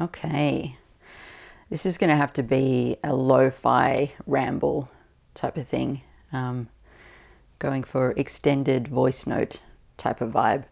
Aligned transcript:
Okay. 0.00 0.76
This 1.68 1.86
is 1.86 1.98
going 1.98 2.10
to 2.10 2.16
have 2.16 2.32
to 2.34 2.42
be 2.42 2.96
a 3.02 3.14
lo 3.14 3.50
fi 3.50 4.12
ramble 4.26 4.90
type 5.34 5.56
of 5.56 5.66
thing. 5.66 6.02
Um, 6.32 6.68
going 7.58 7.84
for 7.84 8.12
extended 8.12 8.88
voice 8.88 9.26
note 9.26 9.60
type 9.96 10.20
of 10.20 10.32
vibe. 10.32 10.64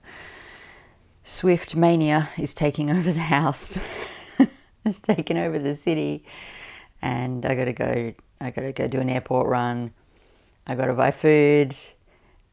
Swift 1.22 1.76
mania 1.76 2.30
is 2.36 2.54
taking 2.54 2.90
over 2.96 3.12
the 3.12 3.20
house. 3.20 3.78
it's 4.84 4.98
taken 4.98 5.36
over 5.36 5.58
the 5.58 5.74
city, 5.74 6.24
and 7.00 7.44
I 7.44 7.54
gotta 7.54 7.72
go. 7.72 8.14
I 8.40 8.50
gotta 8.50 8.72
go 8.72 8.88
do 8.88 9.00
an 9.00 9.10
airport 9.10 9.46
run. 9.48 9.92
I 10.66 10.74
gotta 10.74 10.94
buy 10.94 11.10
food. 11.10 11.76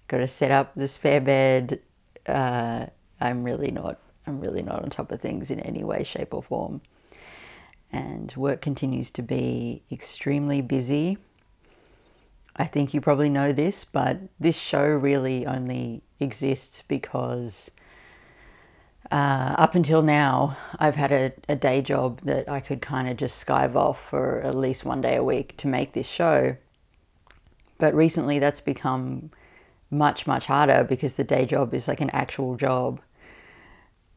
Gotta 0.08 0.28
set 0.28 0.52
up 0.52 0.76
the 0.76 0.88
spare 0.88 1.22
bed. 1.22 1.80
Uh, 2.26 2.88
I'm 3.20 3.44
really 3.44 3.72
not. 3.72 4.00
I'm 4.28 4.40
really 4.40 4.62
not 4.62 4.84
on 4.84 4.90
top 4.90 5.12
of 5.12 5.22
things 5.22 5.50
in 5.50 5.60
any 5.62 5.84
way, 5.84 6.04
shape, 6.04 6.34
or 6.34 6.44
form. 6.44 6.82
And 7.92 8.34
work 8.36 8.62
continues 8.62 9.10
to 9.12 9.22
be 9.22 9.84
extremely 9.92 10.62
busy. 10.62 11.18
I 12.56 12.66
think 12.66 12.94
you 12.94 13.02
probably 13.02 13.30
know 13.30 13.54
this, 13.54 13.86
but 13.86 14.20
this 14.40 14.58
show 14.58 14.86
really 14.86 15.46
only 15.46 16.04
exists 16.20 16.82
because 16.82 17.72
uh, 19.12 19.56
up 19.58 19.76
until 19.76 20.02
now, 20.02 20.58
I've 20.80 20.96
had 20.96 21.12
a, 21.12 21.32
a 21.48 21.56
day 21.56 21.82
job 21.82 22.22
that 22.24 22.50
I 22.50 22.60
could 22.60 22.82
kind 22.82 23.08
of 23.08 23.16
just 23.16 23.46
skive 23.46 23.76
off 23.76 24.02
for 24.02 24.42
at 24.42 24.56
least 24.56 24.84
one 24.84 25.02
day 25.02 25.16
a 25.16 25.24
week 25.24 25.56
to 25.58 25.68
make 25.68 25.94
this 25.94 26.08
show. 26.08 26.58
But 27.78 27.94
recently, 27.94 28.40
that's 28.40 28.60
become 28.60 29.32
much, 29.90 30.28
much 30.28 30.48
harder 30.48 30.84
because 30.84 31.14
the 31.14 31.24
day 31.24 31.46
job 31.46 31.74
is 31.74 31.88
like 31.88 32.02
an 32.02 32.10
actual 32.10 32.58
job. 32.58 33.00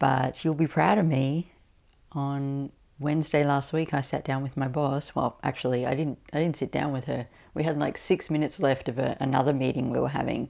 But 0.01 0.43
you'll 0.43 0.55
be 0.55 0.65
proud 0.65 0.97
of 0.97 1.05
me. 1.05 1.51
On 2.13 2.71
Wednesday 2.97 3.45
last 3.45 3.71
week, 3.71 3.93
I 3.93 4.01
sat 4.01 4.25
down 4.25 4.41
with 4.41 4.57
my 4.57 4.67
boss. 4.67 5.13
Well, 5.13 5.37
actually, 5.43 5.85
I 5.85 5.93
didn't. 5.93 6.17
I 6.33 6.39
didn't 6.39 6.57
sit 6.57 6.71
down 6.71 6.91
with 6.91 7.05
her. 7.05 7.27
We 7.53 7.61
had 7.61 7.77
like 7.77 7.99
six 7.99 8.31
minutes 8.31 8.59
left 8.59 8.89
of 8.89 8.97
a, 8.97 9.15
another 9.19 9.53
meeting 9.53 9.91
we 9.91 9.99
were 9.99 10.09
having, 10.09 10.49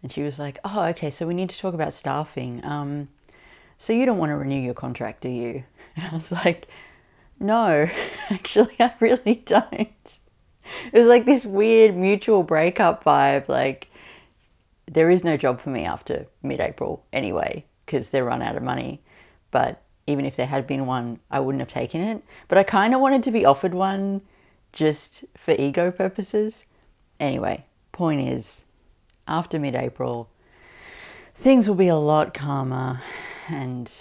and 0.00 0.12
she 0.12 0.22
was 0.22 0.38
like, 0.38 0.60
"Oh, 0.64 0.84
okay. 0.90 1.10
So 1.10 1.26
we 1.26 1.34
need 1.34 1.50
to 1.50 1.58
talk 1.58 1.74
about 1.74 1.92
staffing. 1.92 2.64
Um, 2.64 3.08
so 3.78 3.92
you 3.92 4.06
don't 4.06 4.18
want 4.18 4.30
to 4.30 4.36
renew 4.36 4.60
your 4.60 4.74
contract, 4.74 5.22
do 5.22 5.28
you?" 5.28 5.64
And 5.96 6.06
I 6.12 6.14
was 6.14 6.30
like, 6.30 6.68
"No, 7.40 7.90
actually, 8.30 8.76
I 8.78 8.94
really 9.00 9.34
don't." 9.44 10.18
It 10.92 10.98
was 11.00 11.08
like 11.08 11.24
this 11.24 11.44
weird 11.44 11.96
mutual 11.96 12.44
breakup 12.44 13.02
vibe. 13.02 13.48
Like, 13.48 13.90
there 14.86 15.10
is 15.10 15.24
no 15.24 15.36
job 15.36 15.60
for 15.60 15.70
me 15.70 15.84
after 15.84 16.28
mid-April 16.44 17.04
anyway 17.12 17.64
because 17.84 18.08
they're 18.08 18.24
run 18.24 18.42
out 18.42 18.56
of 18.56 18.62
money. 18.62 19.00
But 19.50 19.82
even 20.06 20.24
if 20.24 20.36
there 20.36 20.46
had 20.46 20.66
been 20.66 20.86
one, 20.86 21.20
I 21.30 21.40
wouldn't 21.40 21.60
have 21.60 21.72
taken 21.72 22.00
it. 22.00 22.22
But 22.48 22.58
I 22.58 22.62
kind 22.62 22.94
of 22.94 23.00
wanted 23.00 23.22
to 23.24 23.30
be 23.30 23.44
offered 23.44 23.74
one 23.74 24.22
just 24.72 25.24
for 25.36 25.54
ego 25.58 25.90
purposes. 25.90 26.64
Anyway, 27.20 27.64
point 27.92 28.28
is, 28.28 28.64
after 29.26 29.58
mid 29.58 29.74
April, 29.74 30.28
things 31.34 31.68
will 31.68 31.74
be 31.74 31.88
a 31.88 31.96
lot 31.96 32.34
calmer, 32.34 33.02
and 33.48 33.92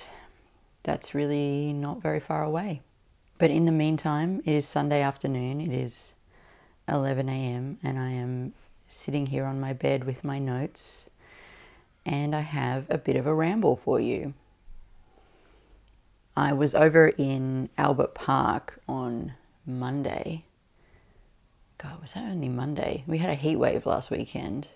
that's 0.84 1.16
really 1.16 1.72
not 1.73 2.02
very 2.02 2.20
far 2.20 2.44
away. 2.44 2.81
But 3.38 3.52
in 3.52 3.66
the 3.66 3.72
meantime, 3.72 4.42
it 4.45 4.52
is 4.52 4.68
Sunday 4.68 5.02
afternoon, 5.02 5.62
it 5.62 5.72
is 5.72 6.14
11 6.88 7.30
a.m., 7.30 7.78
and 7.84 8.00
I 8.00 8.09
am 8.09 8.53
sitting 8.88 9.28
here 9.28 9.45
on 9.45 9.59
my 9.59 9.73
bed 9.73 10.03
with 10.03 10.23
my 10.23 10.40
notes, 10.40 11.09
and 12.06 12.36
I 12.36 12.42
have 12.42 12.86
a 12.90 12.98
bit 12.98 13.16
of 13.16 13.26
a 13.26 13.34
ramble 13.34 13.76
for 13.76 14.00
you. 14.00 14.34
I 16.36 16.54
was 16.54 16.73
over 16.73 17.09
in 17.09 17.70
Albert 17.78 18.16
Park 18.16 18.80
on 18.88 19.34
Monday. 19.66 20.46
God, 21.78 22.02
was 22.02 22.14
that 22.14 22.24
only 22.24 22.50
Monday? 22.50 23.04
We 23.06 23.20
had 23.20 23.30
a 23.30 23.36
heat 23.36 23.58
wave 23.58 23.86
last 23.86 24.09
weekend. 24.09 24.68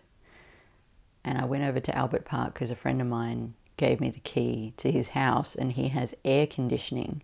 And 1.24 1.38
I 1.38 1.46
went 1.46 1.64
over 1.64 1.80
to 1.80 1.98
Albert 1.98 2.26
Park 2.26 2.54
because 2.54 2.72
a 2.72 2.76
friend 2.76 3.02
of 3.02 3.08
mine 3.08 3.56
gave 3.76 4.00
me 4.00 4.10
the 4.10 4.20
key 4.20 4.74
to 4.78 4.92
his 4.92 5.10
house 5.10 5.56
and 5.56 5.74
he 5.74 5.90
has 5.90 6.14
air 6.24 6.48
conditioning. 6.48 7.22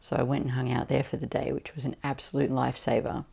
So 0.00 0.16
I 0.16 0.22
went 0.22 0.44
and 0.44 0.52
hung 0.52 0.70
out 0.72 0.88
there 0.88 1.04
for 1.04 1.16
the 1.16 1.26
day, 1.26 1.52
which 1.52 1.74
was 1.74 1.84
an 1.84 1.96
absolute 2.04 2.50
lifesaver. 2.50 3.24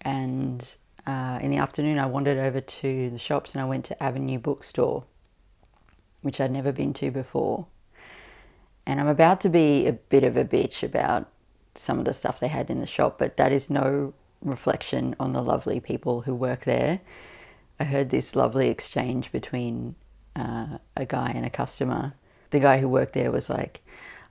And 0.00 0.74
uh, 1.08 1.38
in 1.40 1.50
the 1.50 1.56
afternoon, 1.56 1.98
I 1.98 2.04
wandered 2.04 2.36
over 2.36 2.60
to 2.60 3.08
the 3.08 3.18
shops 3.18 3.54
and 3.54 3.62
I 3.62 3.64
went 3.64 3.86
to 3.86 4.02
Avenue 4.02 4.38
Bookstore, 4.38 5.04
which 6.20 6.38
I'd 6.38 6.52
never 6.52 6.70
been 6.70 6.92
to 6.94 7.10
before. 7.10 7.66
And 8.84 9.00
I'm 9.00 9.06
about 9.06 9.40
to 9.40 9.48
be 9.48 9.86
a 9.86 9.94
bit 9.94 10.22
of 10.22 10.36
a 10.36 10.44
bitch 10.44 10.82
about 10.82 11.30
some 11.74 11.98
of 11.98 12.04
the 12.04 12.12
stuff 12.12 12.38
they 12.38 12.48
had 12.48 12.68
in 12.68 12.80
the 12.80 12.86
shop, 12.86 13.16
but 13.18 13.38
that 13.38 13.52
is 13.52 13.70
no 13.70 14.12
reflection 14.42 15.16
on 15.18 15.32
the 15.32 15.42
lovely 15.42 15.80
people 15.80 16.20
who 16.20 16.34
work 16.34 16.64
there. 16.64 17.00
I 17.80 17.84
heard 17.84 18.10
this 18.10 18.36
lovely 18.36 18.68
exchange 18.68 19.32
between 19.32 19.94
uh, 20.36 20.76
a 20.94 21.06
guy 21.06 21.30
and 21.34 21.46
a 21.46 21.50
customer. 21.50 22.12
The 22.50 22.60
guy 22.60 22.80
who 22.80 22.88
worked 22.88 23.14
there 23.14 23.32
was 23.32 23.48
like, 23.48 23.80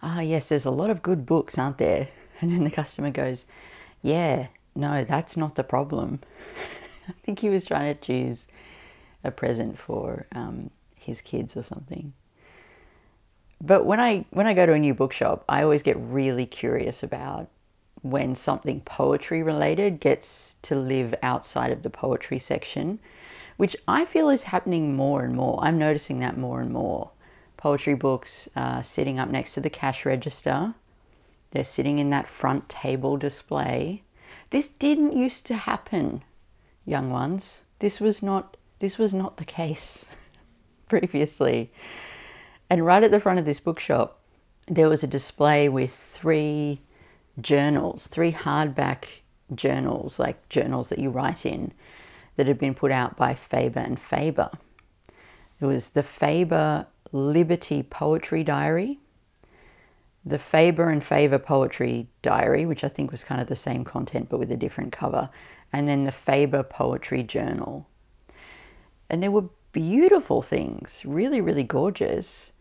Ah, 0.04 0.20
yes, 0.20 0.50
there's 0.50 0.66
a 0.66 0.72
lot 0.72 0.92
of 0.92 1.02
good 1.02 1.26
books, 1.26 1.58
aren't 1.58 1.80
there? 1.80 2.10
And 2.40 2.52
then 2.52 2.66
the 2.66 2.70
customer 2.70 3.10
goes, 3.10 3.48
Yeah, 4.04 4.50
no, 4.76 5.04
that's 5.04 5.36
not 5.36 5.56
the 5.56 5.64
problem. 5.64 6.20
I 7.10 7.14
think 7.24 7.40
he 7.40 7.50
was 7.50 7.66
trying 7.66 7.96
to 7.96 8.02
choose 8.02 8.48
a 9.24 9.32
present 9.32 9.78
for 9.78 10.28
um, 10.34 10.70
his 10.96 11.22
kids 11.22 11.58
or 11.58 11.64
something 11.64 12.14
but 13.62 13.86
when 13.86 14.00
I 14.00 14.26
when 14.30 14.48
I 14.48 14.54
go 14.54 14.66
to 14.66 14.74
a 14.74 14.80
new 14.80 14.94
bookshop, 14.94 15.44
I 15.50 15.64
always 15.64 15.84
get 15.84 15.98
really 16.00 16.46
curious 16.46 17.02
about 17.02 17.48
when 18.02 18.36
something 18.36 18.82
poetry 18.82 19.42
related 19.42 20.00
gets 20.00 20.56
to 20.62 20.76
live 20.76 21.16
outside 21.24 21.72
of 21.72 21.82
the 21.82 21.90
poetry 21.90 22.40
section, 22.40 23.00
which 23.58 23.76
I 23.88 24.06
feel 24.06 24.30
is 24.30 24.44
happening 24.44 24.96
more 24.96 25.24
and 25.24 25.36
more. 25.36 25.60
I'm 25.62 25.80
noticing 25.80 26.20
that 26.20 26.38
more 26.38 26.62
and 26.62 26.72
more. 26.72 27.10
Poetry 27.58 27.96
books 27.96 28.48
uh, 28.56 28.84
sitting 28.84 29.18
up 29.18 29.30
next 29.30 29.56
to 29.56 29.62
the 29.62 29.70
cash 29.72 30.06
register. 30.06 30.76
They're 31.52 31.66
sitting 31.66 31.98
in 31.98 32.12
that 32.12 32.28
front 32.28 32.70
table 32.70 33.18
display. 33.18 34.04
This 34.52 34.70
didn't 34.70 35.18
used 35.18 35.48
to 35.48 35.56
happen, 35.56 36.24
young 36.88 37.12
ones. 37.12 37.62
This 37.80 38.00
was 38.00 38.24
not 38.24 38.58
this 38.80 38.98
was 38.98 39.14
not 39.14 39.38
the 39.38 39.46
case 39.46 40.06
previously. 40.90 41.72
And 42.70 42.86
right 42.86 43.04
at 43.04 43.12
the 43.12 43.20
front 43.20 43.40
of 43.40 43.46
this 43.46 43.60
bookshop, 43.60 44.20
there 44.68 44.90
was 44.90 45.04
a 45.04 45.08
display 45.08 45.70
with 45.70 45.94
three 45.94 46.82
journals, 47.40 48.08
three 48.08 48.32
hardback 48.32 49.06
journals, 49.54 50.20
like 50.20 50.50
journals 50.50 50.90
that 50.90 51.00
you 51.00 51.10
write 51.10 51.46
in, 51.46 51.72
that 52.36 52.48
had 52.48 52.60
been 52.60 52.76
put 52.76 52.92
out 52.92 53.16
by 53.16 53.34
Faber 53.34 53.80
and 53.80 54.00
Faber. 54.00 54.52
It 55.60 55.66
was 55.66 55.90
the 55.90 56.04
Faber 56.04 56.88
Liberty 57.12 57.82
Poetry 57.82 58.44
Diary, 58.44 59.00
the 60.26 60.38
Faber 60.38 60.90
and 60.90 61.04
Faber 61.04 61.40
Poetry 61.40 62.10
Diary, 62.22 62.66
which 62.66 62.84
I 62.84 62.90
think 62.90 63.12
was 63.12 63.24
kind 63.24 63.42
of 63.42 63.48
the 63.48 63.56
same 63.56 63.84
content 63.84 64.28
but 64.30 64.40
with 64.40 64.52
a 64.52 64.58
different 64.58 64.92
cover, 64.92 65.30
and 65.72 65.88
then 65.88 66.06
the 66.06 66.12
Faber 66.12 66.64
Poetry 66.64 67.24
Journal. 67.24 67.88
And 69.10 69.22
there 69.22 69.32
were 69.32 69.50
beautiful 69.72 70.42
things, 70.42 71.04
really, 71.06 71.42
really 71.42 71.64
gorgeous 71.64 72.52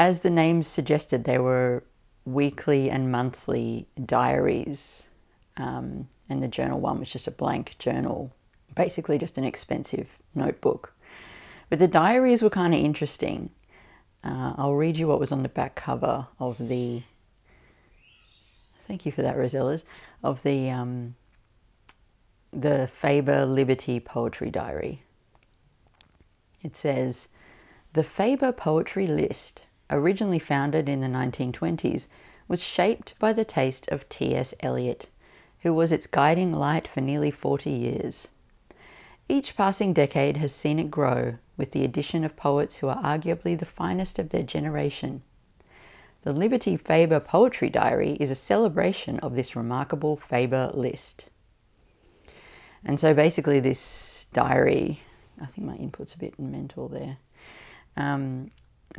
as 0.00 0.20
the 0.20 0.30
names 0.30 0.66
suggested, 0.66 1.24
they 1.24 1.38
were 1.38 1.84
weekly 2.24 2.88
and 2.88 3.12
monthly 3.12 3.86
diaries. 4.02 5.02
Um, 5.58 6.08
and 6.30 6.42
the 6.42 6.48
journal 6.48 6.80
one 6.80 6.98
was 6.98 7.10
just 7.10 7.26
a 7.26 7.30
blank 7.30 7.76
journal, 7.78 8.32
basically 8.74 9.18
just 9.18 9.36
an 9.36 9.44
expensive 9.44 10.16
notebook. 10.34 10.94
But 11.68 11.80
the 11.80 11.86
diaries 11.86 12.40
were 12.40 12.48
kind 12.48 12.72
of 12.72 12.80
interesting. 12.80 13.50
Uh, 14.24 14.54
I'll 14.56 14.74
read 14.74 14.96
you 14.96 15.06
what 15.06 15.20
was 15.20 15.32
on 15.32 15.42
the 15.42 15.50
back 15.50 15.74
cover 15.74 16.28
of 16.38 16.56
the. 16.56 17.02
Thank 18.88 19.04
you 19.04 19.12
for 19.12 19.20
that, 19.20 19.36
Rosellas. 19.36 19.84
Of 20.24 20.42
the 20.44 20.70
um, 20.70 21.14
the 22.52 22.88
Faber 22.88 23.46
Liberty 23.46 24.00
Poetry 24.00 24.50
Diary. 24.50 25.02
It 26.62 26.76
says, 26.76 27.28
"The 27.92 28.04
Faber 28.04 28.52
Poetry 28.52 29.06
List 29.06 29.62
originally 29.90 30.38
founded 30.38 30.88
in 30.88 31.00
the 31.00 31.08
1920s, 31.08 32.06
was 32.48 32.62
shaped 32.62 33.14
by 33.18 33.32
the 33.32 33.44
taste 33.44 33.88
of 33.88 34.08
T.S. 34.08 34.54
Eliot, 34.60 35.08
who 35.60 35.74
was 35.74 35.92
its 35.92 36.06
guiding 36.06 36.52
light 36.52 36.88
for 36.88 37.00
nearly 37.00 37.30
40 37.30 37.70
years. 37.70 38.28
Each 39.28 39.56
passing 39.56 39.92
decade 39.92 40.36
has 40.38 40.54
seen 40.54 40.78
it 40.78 40.90
grow 40.90 41.36
with 41.56 41.72
the 41.72 41.84
addition 41.84 42.24
of 42.24 42.36
poets 42.36 42.76
who 42.76 42.88
are 42.88 43.02
arguably 43.02 43.58
the 43.58 43.66
finest 43.66 44.18
of 44.18 44.30
their 44.30 44.42
generation. 44.42 45.22
The 46.22 46.32
Liberty 46.32 46.76
Faber 46.76 47.20
Poetry 47.20 47.70
Diary 47.70 48.12
is 48.20 48.30
a 48.30 48.34
celebration 48.34 49.18
of 49.20 49.36
this 49.36 49.56
remarkable 49.56 50.16
Faber 50.16 50.70
list. 50.74 51.26
And 52.84 52.98
so 52.98 53.14
basically, 53.14 53.60
this 53.60 54.26
diary, 54.32 55.00
I 55.40 55.46
think 55.46 55.66
my 55.66 55.76
input's 55.76 56.14
a 56.14 56.18
bit 56.18 56.38
mental 56.38 56.88
there. 56.88 57.18
Um, 57.96 58.50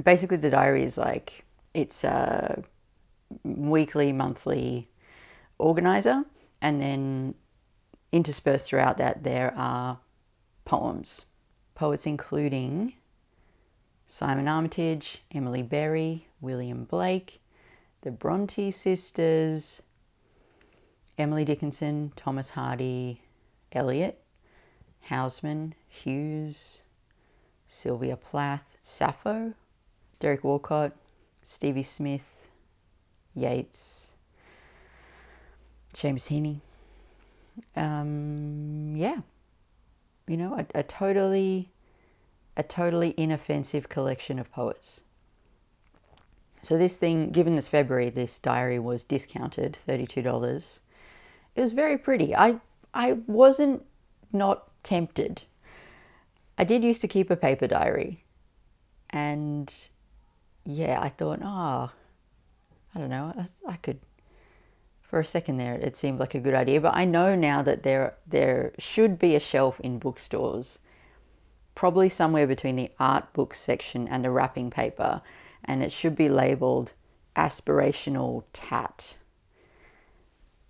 basically 0.03 0.37
the 0.37 0.49
diary 0.49 0.83
is 0.83 0.97
like 0.97 1.43
it's 1.73 2.03
a 2.03 2.63
weekly, 3.43 4.11
monthly 4.13 4.89
organizer, 5.57 6.25
and 6.61 6.81
then 6.81 7.35
interspersed 8.11 8.65
throughout 8.67 8.97
that 8.97 9.23
there 9.23 9.53
are 9.55 9.99
poems. 10.65 11.25
Poets 11.75 12.05
including 12.05 12.93
Simon 14.05 14.47
Armitage, 14.47 15.23
Emily 15.33 15.63
Berry, 15.63 16.27
William 16.41 16.83
Blake, 16.83 17.41
the 18.01 18.11
Bronte 18.11 18.71
sisters, 18.71 19.81
Emily 21.17 21.45
Dickinson, 21.45 22.11
Thomas 22.15 22.49
Hardy, 22.51 23.21
Eliot, 23.75 24.21
Housman, 25.09 25.73
Hughes, 25.87 26.79
Sylvia 27.67 28.17
Plath, 28.17 28.77
Sappho, 28.83 29.53
Derek 30.19 30.43
Walcott, 30.43 30.93
Stevie 31.41 31.83
Smith, 31.83 32.49
Yeats, 33.33 34.11
Seamus 35.93 36.29
Heaney. 36.29 36.59
Um, 37.75 38.93
yeah, 38.95 39.21
you 40.27 40.37
know, 40.37 40.55
a, 40.55 40.79
a 40.79 40.83
totally, 40.83 41.69
a 42.55 42.63
totally 42.63 43.13
inoffensive 43.17 43.89
collection 43.89 44.39
of 44.39 44.51
poets. 44.51 45.01
So 46.61 46.77
this 46.77 46.95
thing, 46.95 47.31
given 47.31 47.55
this 47.55 47.67
February, 47.67 48.09
this 48.09 48.37
diary 48.37 48.79
was 48.79 49.03
discounted, 49.03 49.75
thirty-two 49.75 50.21
dollars. 50.21 50.79
It 51.55 51.61
was 51.61 51.73
very 51.73 51.97
pretty. 51.97 52.35
I 52.35 52.61
I 52.93 53.13
wasn't 53.27 53.85
not 54.31 54.69
tempted. 54.83 55.43
I 56.57 56.63
did 56.63 56.83
used 56.83 57.01
to 57.01 57.07
keep 57.07 57.29
a 57.29 57.35
paper 57.35 57.67
diary, 57.67 58.23
and 59.09 59.73
yeah, 60.65 60.99
I 61.01 61.09
thought, 61.09 61.39
oh, 61.41 61.91
I 62.93 62.99
don't 62.99 63.09
know, 63.09 63.33
I, 63.37 63.73
I 63.73 63.75
could. 63.77 63.99
For 65.01 65.19
a 65.19 65.25
second 65.25 65.57
there, 65.57 65.75
it 65.75 65.97
seemed 65.97 66.19
like 66.19 66.35
a 66.35 66.39
good 66.39 66.53
idea, 66.53 66.79
but 66.79 66.95
I 66.95 67.03
know 67.03 67.35
now 67.35 67.61
that 67.63 67.83
there 67.83 68.15
there 68.25 68.71
should 68.79 69.19
be 69.19 69.35
a 69.35 69.41
shelf 69.41 69.79
in 69.81 69.99
bookstores, 69.99 70.79
probably 71.75 72.07
somewhere 72.09 72.47
between 72.47 72.77
the 72.77 72.91
art 72.99 73.33
book 73.33 73.53
section 73.53 74.07
and 74.07 74.23
the 74.23 74.31
wrapping 74.31 74.69
paper, 74.69 75.21
and 75.65 75.83
it 75.83 75.91
should 75.91 76.15
be 76.15 76.29
labeled 76.29 76.93
aspirational 77.35 78.43
tat. 78.53 79.15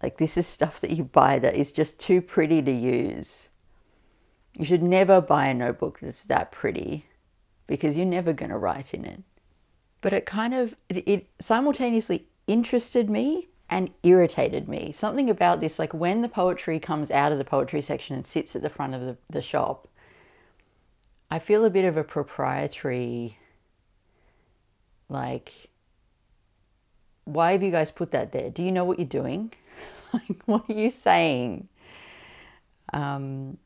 Like 0.02 0.18
this 0.18 0.38
is 0.38 0.48
stuff 0.48 0.80
that 0.82 0.92
you 0.92 1.04
buy 1.04 1.40
that 1.40 1.56
is 1.56 1.72
just 1.72 2.00
too 2.00 2.22
pretty 2.22 2.62
to 2.62 2.72
use. 2.72 3.50
You 4.58 4.66
should 4.66 4.84
never 4.84 5.22
buy 5.22 5.48
a 5.48 5.54
notebook 5.54 6.00
that's 6.00 6.24
that 6.24 6.52
pretty 6.52 7.06
because 7.68 7.96
you're 7.96 8.06
never 8.06 8.34
going 8.34 8.50
to 8.52 8.58
write 8.58 8.94
in 8.94 9.06
it. 9.06 9.24
But 10.02 10.14
it 10.14 10.26
kind 10.26 10.54
of 10.54 10.76
it, 10.90 11.08
it 11.08 11.28
simultaneously 11.40 12.28
interested 12.48 13.10
me 13.10 13.48
and 13.70 13.90
irritated 14.04 14.68
me. 14.68 14.92
Something 14.92 15.30
about 15.30 15.62
this, 15.62 15.80
like 15.80 15.94
when 15.94 16.22
the 16.22 16.28
poetry 16.28 16.80
comes 16.80 17.10
out 17.10 17.32
of 17.32 17.38
the 17.38 17.46
poetry 17.46 17.82
section 17.82 18.16
and 18.16 18.26
sits 18.26 18.56
at 18.56 18.62
the 18.62 18.70
front 18.70 18.94
of 18.94 19.02
the, 19.02 19.18
the 19.30 19.42
shop, 19.42 19.88
I 21.32 21.40
feel 21.40 21.64
a 21.64 21.70
bit 21.70 21.86
of 21.86 21.96
a 21.96 22.04
proprietary, 22.04 23.38
like, 25.08 25.70
why 27.24 27.54
have 27.54 27.64
you 27.64 27.72
guys 27.72 27.92
put 27.92 28.12
that 28.12 28.34
there? 28.34 28.50
Do 28.50 28.62
you 28.62 28.74
know 28.74 28.84
what 28.84 29.00
you're 29.00 29.08
doing? 29.08 29.54
like, 30.14 30.42
what 30.46 30.70
are 30.70 30.74
you 30.74 30.90
saying? 30.90 31.68
Um, 32.94 33.58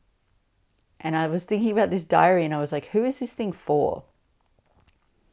and 1.00 1.16
I 1.16 1.26
was 1.26 1.44
thinking 1.44 1.72
about 1.72 1.90
this 1.90 2.04
diary 2.04 2.44
and 2.44 2.54
I 2.54 2.58
was 2.58 2.72
like, 2.72 2.86
who 2.86 3.04
is 3.04 3.18
this 3.18 3.32
thing 3.32 3.52
for? 3.52 4.04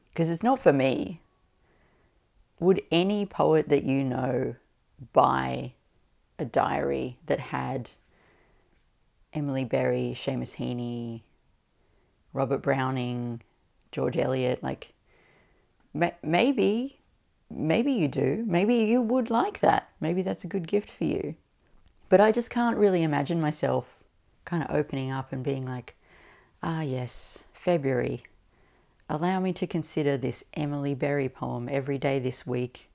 Because 0.09 0.29
it's 0.29 0.43
not 0.43 0.59
for 0.59 0.73
me. 0.73 1.21
Would 2.59 2.81
any 2.91 3.25
poet 3.25 3.69
that 3.69 3.83
you 3.83 4.03
know 4.03 4.55
buy 5.11 5.73
a 6.37 6.45
diary 6.45 7.17
that 7.25 7.39
had 7.39 7.89
Emily 9.33 9.65
Berry, 9.65 10.13
Seamus 10.15 10.57
Heaney, 10.57 11.21
Robert 12.31 12.59
Browning, 12.59 13.41
George 13.91 14.17
Eliot? 14.17 14.61
Like, 14.61 14.93
maybe, 16.21 16.99
maybe 17.55 17.91
you 17.91 18.07
do. 18.07 18.43
Maybe 18.47 18.75
you 18.75 19.01
would 19.01 19.29
like 19.29 19.59
that. 19.59 19.89
Maybe 19.99 20.21
that's 20.21 20.43
a 20.43 20.47
good 20.47 20.67
gift 20.67 20.89
for 20.89 21.05
you. 21.05 21.35
But 22.09 22.21
I 22.21 22.31
just 22.31 22.49
can't 22.49 22.77
really 22.77 23.03
imagine 23.03 23.41
myself 23.41 23.97
kind 24.45 24.63
of 24.63 24.75
opening 24.75 25.11
up 25.11 25.31
and 25.31 25.43
being 25.43 25.65
like, 25.65 25.95
ah, 26.61 26.81
yes, 26.81 27.43
February. 27.53 28.23
Allow 29.09 29.39
me 29.39 29.53
to 29.53 29.67
consider 29.67 30.17
this 30.17 30.43
Emily 30.53 30.95
Berry 30.95 31.29
poem 31.29 31.67
every 31.71 31.97
day 31.97 32.19
this 32.19 32.45
week 32.47 32.89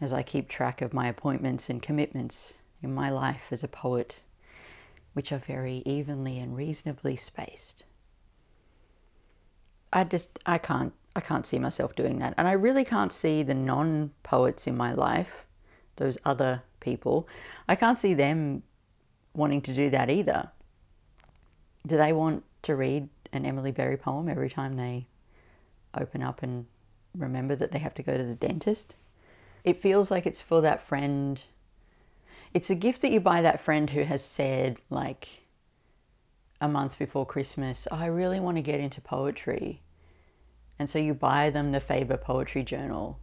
as 0.00 0.12
I 0.12 0.22
keep 0.22 0.48
track 0.48 0.82
of 0.82 0.92
my 0.92 1.08
appointments 1.08 1.70
and 1.70 1.82
commitments 1.82 2.54
in 2.82 2.94
my 2.94 3.10
life 3.10 3.48
as 3.50 3.64
a 3.64 3.68
poet, 3.68 4.22
which 5.12 5.32
are 5.32 5.38
very 5.38 5.82
evenly 5.86 6.38
and 6.38 6.56
reasonably 6.56 7.16
spaced. 7.16 7.84
I 9.92 10.04
just, 10.04 10.38
I 10.44 10.58
can't, 10.58 10.92
I 11.16 11.20
can't 11.20 11.46
see 11.46 11.58
myself 11.58 11.94
doing 11.94 12.18
that. 12.18 12.34
And 12.36 12.48
I 12.48 12.52
really 12.52 12.84
can't 12.84 13.12
see 13.12 13.42
the 13.42 13.54
non 13.54 14.12
poets 14.22 14.66
in 14.66 14.76
my 14.76 14.92
life, 14.92 15.46
those 15.96 16.18
other 16.24 16.62
people, 16.84 17.26
I 17.68 17.74
can't 17.74 17.98
see 17.98 18.14
them 18.14 18.62
wanting 19.32 19.62
to 19.62 19.74
do 19.74 19.90
that 19.90 20.10
either. 20.10 20.50
Do 21.86 21.96
they 21.96 22.12
want 22.12 22.44
to 22.62 22.76
read 22.76 23.08
an 23.32 23.44
Emily 23.44 23.72
Berry 23.72 23.96
poem 23.96 24.28
every 24.28 24.50
time 24.50 24.76
they 24.76 25.08
open 25.98 26.22
up 26.22 26.42
and 26.42 26.66
remember 27.16 27.56
that 27.56 27.72
they 27.72 27.78
have 27.78 27.94
to 27.94 28.02
go 28.02 28.16
to 28.16 28.22
the 28.22 28.34
dentist? 28.34 28.94
It 29.64 29.78
feels 29.78 30.10
like 30.10 30.26
it's 30.26 30.40
for 30.40 30.60
that 30.60 30.80
friend. 30.80 31.42
It's 32.52 32.70
a 32.70 32.74
gift 32.74 33.02
that 33.02 33.10
you 33.10 33.20
buy 33.20 33.42
that 33.42 33.60
friend 33.60 33.90
who 33.90 34.02
has 34.02 34.22
said, 34.22 34.76
like, 34.90 35.28
a 36.60 36.68
month 36.68 36.98
before 36.98 37.26
Christmas, 37.26 37.88
oh, 37.90 37.96
I 37.96 38.06
really 38.06 38.38
want 38.38 38.56
to 38.58 38.62
get 38.62 38.78
into 38.78 39.00
poetry. 39.00 39.82
And 40.78 40.90
so 40.90 40.98
you 40.98 41.14
buy 41.14 41.50
them 41.50 41.72
the 41.72 41.80
Faber 41.80 42.16
Poetry 42.16 42.62
Journal. 42.62 43.18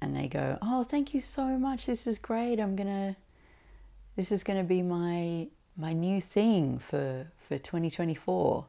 And 0.00 0.16
they 0.16 0.28
go, 0.28 0.58
Oh, 0.60 0.84
thank 0.84 1.14
you 1.14 1.20
so 1.20 1.58
much. 1.58 1.86
This 1.86 2.06
is 2.06 2.18
great. 2.18 2.58
I'm 2.58 2.76
going 2.76 2.88
to, 2.88 3.16
this 4.16 4.32
is 4.32 4.42
going 4.42 4.58
to 4.58 4.64
be 4.64 4.82
my 4.82 5.48
my 5.76 5.92
new 5.92 6.20
thing 6.20 6.78
for 6.78 7.26
for 7.48 7.58
2024 7.58 8.66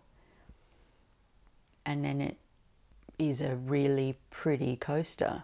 and 1.85 2.03
then 2.03 2.21
it 2.21 2.37
is 3.19 3.41
a 3.41 3.55
really 3.55 4.17
pretty 4.29 4.75
coaster 4.75 5.43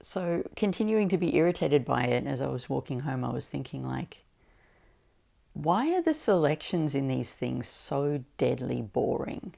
so 0.00 0.46
continuing 0.54 1.08
to 1.08 1.16
be 1.16 1.36
irritated 1.36 1.84
by 1.84 2.04
it 2.04 2.26
as 2.26 2.40
i 2.40 2.46
was 2.46 2.68
walking 2.68 3.00
home 3.00 3.24
i 3.24 3.32
was 3.32 3.46
thinking 3.46 3.86
like 3.86 4.24
why 5.54 5.94
are 5.94 6.02
the 6.02 6.14
selections 6.14 6.94
in 6.94 7.08
these 7.08 7.32
things 7.32 7.66
so 7.66 8.22
deadly 8.36 8.82
boring 8.82 9.54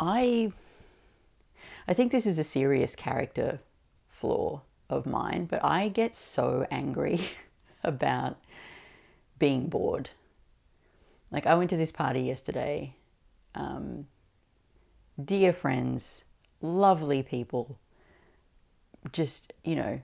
i 0.00 0.52
i 1.88 1.94
think 1.94 2.12
this 2.12 2.26
is 2.26 2.38
a 2.38 2.44
serious 2.44 2.94
character 2.94 3.60
flaw 4.08 4.60
of 4.88 5.06
mine 5.06 5.44
but 5.44 5.64
i 5.64 5.88
get 5.88 6.14
so 6.14 6.66
angry 6.70 7.20
about 7.84 8.36
being 9.38 9.68
bored. 9.68 10.10
Like, 11.30 11.46
I 11.46 11.54
went 11.54 11.70
to 11.70 11.76
this 11.76 11.92
party 11.92 12.22
yesterday. 12.22 12.94
Um, 13.54 14.06
dear 15.22 15.52
friends, 15.52 16.24
lovely 16.60 17.22
people, 17.22 17.78
just, 19.12 19.52
you 19.64 19.76
know, 19.76 20.00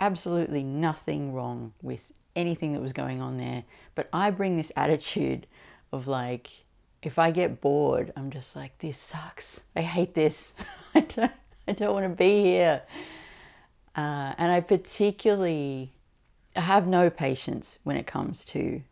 absolutely 0.00 0.62
nothing 0.62 1.32
wrong 1.32 1.72
with 1.82 2.12
anything 2.34 2.72
that 2.72 2.80
was 2.80 2.92
going 2.92 3.20
on 3.20 3.38
there. 3.38 3.64
But 3.94 4.08
I 4.12 4.30
bring 4.30 4.56
this 4.56 4.72
attitude 4.76 5.46
of 5.92 6.08
like, 6.08 6.63
if 7.06 7.18
I 7.18 7.30
get 7.30 7.60
bored, 7.60 8.12
I'm 8.16 8.30
just 8.30 8.56
like, 8.56 8.78
this 8.78 8.98
sucks. 8.98 9.62
I 9.76 9.82
hate 9.82 10.14
this. 10.14 10.54
I 10.94 11.00
don't, 11.00 11.32
I 11.68 11.72
don't 11.72 11.94
want 11.94 12.04
to 12.04 12.16
be 12.16 12.42
here. 12.42 12.82
Uh, 13.96 14.34
and 14.38 14.50
I 14.50 14.60
particularly 14.60 15.92
I 16.56 16.60
have 16.60 16.86
no 16.86 17.10
patience 17.10 17.78
when 17.82 17.96
it 17.96 18.06
comes 18.06 18.44
to 18.46 18.82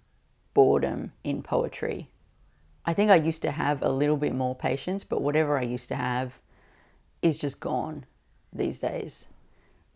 boredom 0.52 1.12
in 1.23 1.42
poetry. 1.42 2.09
I 2.85 2.92
think 2.92 3.11
I 3.11 3.16
used 3.16 3.42
to 3.42 3.52
have 3.52 3.83
a 3.83 3.92
little 3.92 4.16
bit 4.16 4.35
more 4.35 4.57
patience, 4.57 5.04
but 5.04 5.23
whatever 5.23 5.57
I 5.57 5.62
used 5.62 5.88
to 5.88 5.95
have 5.95 6.40
is 7.21 7.38
just 7.38 7.61
gone 7.61 8.04
these 8.52 8.78
days. 8.78 9.26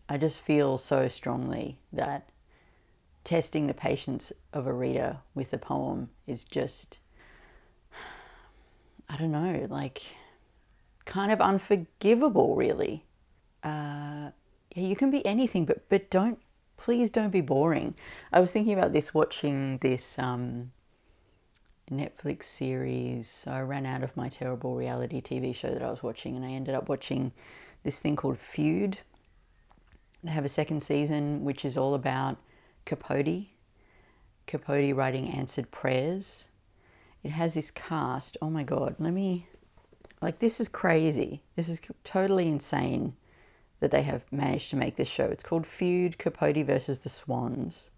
I 0.07 0.17
just 0.17 0.39
feel 0.39 0.77
so 0.77 1.09
strongly 1.09 1.79
that 1.91 2.29
testing 3.25 3.67
the 3.67 3.73
patience 3.73 4.31
of 4.53 4.65
a 4.65 4.71
reader 4.71 5.17
with 5.35 5.51
a 5.51 5.57
poem 5.57 6.09
is 6.25 6.45
just, 6.45 6.99
I 9.09 9.17
don't 9.17 9.31
know, 9.31 9.67
like 9.69 10.03
kind 11.05 11.31
of 11.31 11.39
unforgivable, 11.41 12.55
really. 12.55 13.05
Uh, 13.63 14.31
yeah, 14.75 14.83
you 14.83 14.95
can 14.95 15.09
be 15.09 15.25
anything, 15.25 15.65
but 15.65 15.87
but 15.89 16.09
don't 16.09 16.39
please 16.77 17.09
don't 17.09 17.31
be 17.31 17.41
boring. 17.41 17.95
I 18.31 18.39
was 18.39 18.51
thinking 18.51 18.77
about 18.77 18.93
this 18.93 19.13
watching 19.13 19.79
this 19.79 20.19
um, 20.19 20.71
Netflix 21.91 22.43
series. 22.45 23.29
So 23.29 23.51
I 23.51 23.61
ran 23.61 23.85
out 23.85 24.03
of 24.03 24.15
my 24.15 24.29
terrible 24.29 24.75
reality 24.75 25.21
TV 25.21 25.55
show 25.55 25.71
that 25.73 25.81
I 25.81 25.89
was 25.89 26.03
watching, 26.03 26.35
and 26.35 26.45
I 26.45 26.49
ended 26.49 26.75
up 26.75 26.89
watching 26.89 27.31
this 27.83 27.99
thing 27.99 28.15
called 28.15 28.37
Feud. 28.37 28.99
They 30.23 30.31
have 30.31 30.45
a 30.45 30.49
second 30.49 30.81
season, 30.83 31.43
which 31.43 31.63
is 31.63 31.77
all 31.77 31.93
about 31.93 32.37
Capote. 32.85 33.47
Capote 34.45 34.95
writing 34.95 35.29
answered 35.29 35.71
prayers. 35.71 36.46
It 37.27 37.31
has 37.31 37.55
this 37.55 37.71
cast. 37.71 38.37
Oh 38.41 38.49
my 38.49 38.63
God, 38.63 38.95
let 38.99 39.11
me. 39.11 39.47
Like, 40.21 40.39
this 40.39 40.61
is 40.61 40.69
crazy. 40.69 41.43
This 41.57 41.67
is 41.67 41.81
totally 42.05 42.47
insane 42.47 43.17
that 43.81 43.91
they 43.91 44.03
have 44.03 44.23
managed 44.31 44.69
to 44.69 44.77
make 44.77 44.95
this 44.95 45.09
show. 45.09 45.25
It's 45.25 45.43
called 45.43 45.67
Feud 45.67 46.17
Capote 46.17 46.65
versus 46.65 46.99
the 46.99 47.09
Swans. 47.09 47.89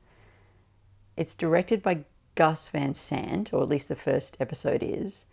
It's 1.15 1.35
directed 1.35 1.83
by 1.83 2.05
Gus 2.33 2.69
Van 2.69 2.95
Sant, 2.95 3.53
or 3.53 3.61
at 3.61 3.69
least 3.69 3.87
the 3.87 3.95
first 3.95 4.35
episode 4.39 4.81
is. 4.81 5.27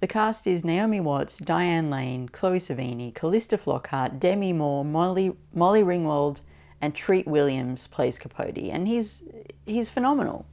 The 0.00 0.06
cast 0.06 0.46
is 0.46 0.62
Naomi 0.62 1.00
Watts, 1.00 1.38
Diane 1.38 1.88
Lane, 1.88 2.28
Chloe 2.28 2.58
Sevigny, 2.58 3.14
Calista 3.14 3.56
Flockhart, 3.56 4.20
Demi 4.20 4.52
Moore, 4.52 4.84
Molly, 4.84 5.34
Molly 5.54 5.82
Ringwald, 5.82 6.40
and 6.82 6.94
Treat 6.94 7.26
Williams 7.26 7.86
plays 7.86 8.18
Capote, 8.18 8.70
and 8.70 8.86
he's 8.86 9.22
he's 9.64 9.88
phenomenal. 9.88 10.44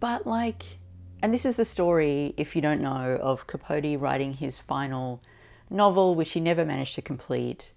But 0.00 0.26
like, 0.26 0.78
and 1.22 1.32
this 1.32 1.44
is 1.44 1.56
the 1.56 1.64
story, 1.64 2.34
if 2.36 2.54
you 2.54 2.62
don't 2.62 2.80
know, 2.80 3.18
of 3.20 3.46
Capote 3.46 3.98
writing 3.98 4.34
his 4.34 4.58
final 4.58 5.22
novel, 5.70 6.14
which 6.14 6.32
he 6.32 6.40
never 6.40 6.64
managed 6.64 6.94
to 6.96 7.02
complete, 7.02 7.72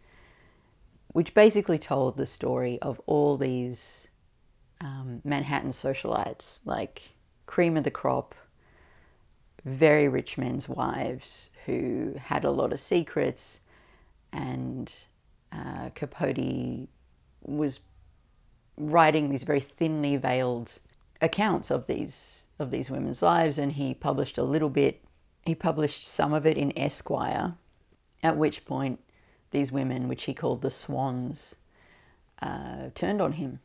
which 1.10 1.34
basically 1.34 1.80
told 1.80 2.18
the 2.18 2.28
story 2.28 2.80
of 2.82 3.00
all 3.06 3.38
these 3.38 4.08
um, 4.82 5.22
Manhattan 5.24 5.72
socialites, 5.72 6.60
like 6.66 7.10
cream 7.46 7.78
of 7.78 7.84
the 7.84 7.92
crop 7.92 8.36
very 9.66 10.08
rich 10.08 10.38
men's 10.38 10.70
wives 10.70 11.50
who 11.66 12.16
had 12.18 12.44
a 12.44 12.52
lot 12.52 12.74
of 12.74 12.80
secrets, 12.80 13.60
and 14.32 14.94
uh, 15.52 15.90
Capote 15.96 16.88
was 17.42 17.82
writing 18.78 19.30
these 19.30 19.44
very 19.44 19.60
thinly 19.60 20.16
veiled 20.16 20.74
accounts 21.22 21.70
of 21.72 21.88
these 21.88 22.46
of 22.58 22.72
these 22.72 22.90
women's 22.90 23.22
lives, 23.22 23.58
and 23.58 23.74
he 23.74 23.94
published 23.94 24.38
a 24.38 24.44
little 24.44 24.70
bit. 24.70 25.02
He 25.46 25.56
published 25.56 26.06
some 26.06 26.34
of 26.34 26.46
it 26.46 26.58
in 26.58 26.78
Esquire, 26.78 27.56
at 28.22 28.36
which 28.36 28.66
point 28.66 29.00
these 29.52 29.72
women, 29.72 30.08
which 30.10 30.24
he 30.24 30.34
called 30.34 30.62
the 30.62 30.70
Swans, 30.70 31.56
uh, 32.42 32.90
turned 32.94 33.22
on 33.22 33.34
him 33.34 33.60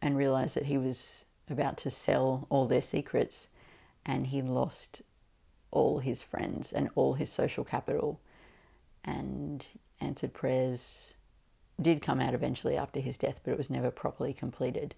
and 0.00 0.16
realized 0.16 0.56
that 0.56 0.66
he 0.66 0.78
was 0.78 1.26
about 1.50 1.76
to 1.78 1.90
sell 1.90 2.46
all 2.48 2.66
their 2.66 2.82
secrets, 2.82 3.48
and 4.06 4.28
he 4.28 4.40
lost 4.40 5.02
all 5.70 5.98
his 5.98 6.22
friends 6.22 6.72
and 6.72 6.88
all 6.94 7.14
his 7.14 7.30
social 7.30 7.64
capital. 7.64 8.20
And 9.04 9.66
answered 10.00 10.32
prayers 10.32 11.14
did 11.80 12.02
come 12.02 12.20
out 12.20 12.34
eventually 12.34 12.76
after 12.76 13.00
his 13.00 13.16
death, 13.16 13.40
but 13.44 13.52
it 13.52 13.58
was 13.58 13.70
never 13.70 13.90
properly 13.90 14.32
completed. 14.32 14.94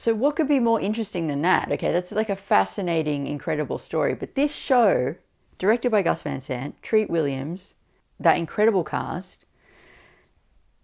So, 0.00 0.14
what 0.14 0.34
could 0.34 0.48
be 0.48 0.60
more 0.60 0.80
interesting 0.80 1.26
than 1.26 1.42
that? 1.42 1.70
Okay, 1.70 1.92
that's 1.92 2.10
like 2.10 2.30
a 2.30 2.34
fascinating, 2.34 3.26
incredible 3.26 3.76
story. 3.76 4.14
But 4.14 4.34
this 4.34 4.54
show, 4.54 5.16
directed 5.58 5.90
by 5.90 6.00
Gus 6.00 6.22
Van 6.22 6.40
Sant, 6.40 6.82
Treat 6.82 7.10
Williams, 7.10 7.74
that 8.18 8.38
incredible 8.38 8.82
cast, 8.82 9.44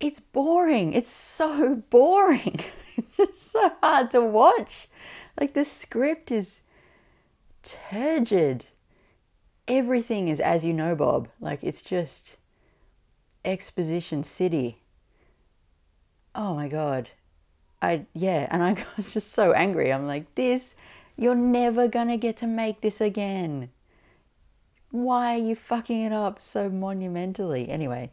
it's 0.01 0.21
boring. 0.21 0.93
It's 0.93 1.09
so 1.09 1.77
boring. 1.89 2.61
It's 2.99 3.17
just 3.17 3.53
so 3.53 3.73
hard 3.83 4.11
to 4.11 4.21
watch. 4.21 4.87
Like, 5.41 5.55
the 5.55 5.65
script 5.65 6.31
is 6.31 6.61
turgid. 7.63 8.67
Everything 9.67 10.29
is 10.29 10.41
as 10.41 10.63
you 10.63 10.75
know, 10.75 10.95
Bob. 10.95 11.29
Like 11.41 11.65
it's 11.65 11.81
just 11.81 12.37
exposition 13.47 14.23
city. 14.23 14.83
Oh 16.35 16.55
my 16.55 16.69
god. 16.69 17.09
I 17.83 18.07
yeah, 18.15 18.49
and 18.51 18.63
I 18.63 18.85
was 18.97 19.13
just 19.13 19.33
so 19.33 19.53
angry. 19.53 19.93
I'm 19.93 20.07
like, 20.07 20.35
this 20.35 20.77
you're 21.17 21.35
never 21.35 21.89
gonna 21.89 22.19
get 22.19 22.37
to 22.39 22.47
make 22.47 22.83
this 22.83 23.01
again. 23.01 23.71
Why 24.91 25.35
are 25.35 25.43
you 25.43 25.57
fucking 25.57 26.03
it 26.03 26.13
up 26.13 26.41
so 26.41 26.69
monumentally? 26.69 27.69
Anyway, 27.69 28.11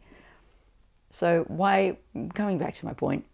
so 1.10 1.44
why 1.48 1.98
coming 2.34 2.58
back 2.58 2.74
to 2.74 2.86
my 2.86 2.94
point, 2.94 3.24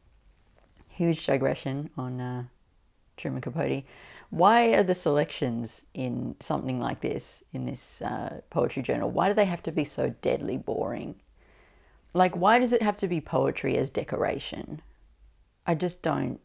huge 0.91 1.25
digression 1.25 1.91
on 1.97 2.21
uh, 2.21 2.45
Truman 3.17 3.43
Capote. 3.43 3.85
Why 4.31 4.75
are 4.75 4.83
the 4.83 4.95
selections 4.95 5.85
in 5.93 6.37
something 6.41 6.81
like 6.81 7.01
this, 7.01 7.43
in 7.53 7.67
this 7.67 8.01
uh, 8.03 8.41
poetry 8.51 8.83
journal, 8.83 9.11
why 9.11 9.29
do 9.29 9.35
they 9.35 9.45
have 9.45 9.63
to 9.65 9.73
be 9.73 9.85
so 9.85 10.15
deadly 10.23 10.57
boring? 10.57 11.17
Like, 12.15 12.37
why 12.37 12.59
does 12.59 12.73
it 12.73 12.83
have 12.83 12.97
to 12.99 13.09
be 13.09 13.21
poetry 13.21 13.77
as 13.77 13.91
decoration? 13.91 14.83
I 15.67 15.75
just 15.75 16.03
don't 16.03 16.41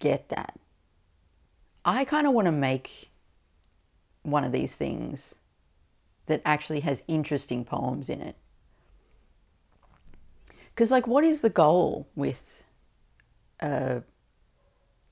get 0.00 0.28
that. 0.30 0.58
I 1.84 2.04
kind 2.04 2.26
of 2.26 2.32
want 2.32 2.46
to 2.46 2.52
make 2.52 3.10
one 4.22 4.44
of 4.44 4.52
these 4.52 4.74
things 4.74 5.34
that 6.26 6.40
actually 6.44 6.80
has 6.80 7.02
interesting 7.06 7.64
poems 7.64 8.08
in 8.08 8.20
it. 8.20 8.36
Because, 10.74 10.90
like, 10.90 11.06
what 11.06 11.24
is 11.24 11.40
the 11.40 11.50
goal 11.50 12.08
with 12.16 12.64
a 13.60 14.02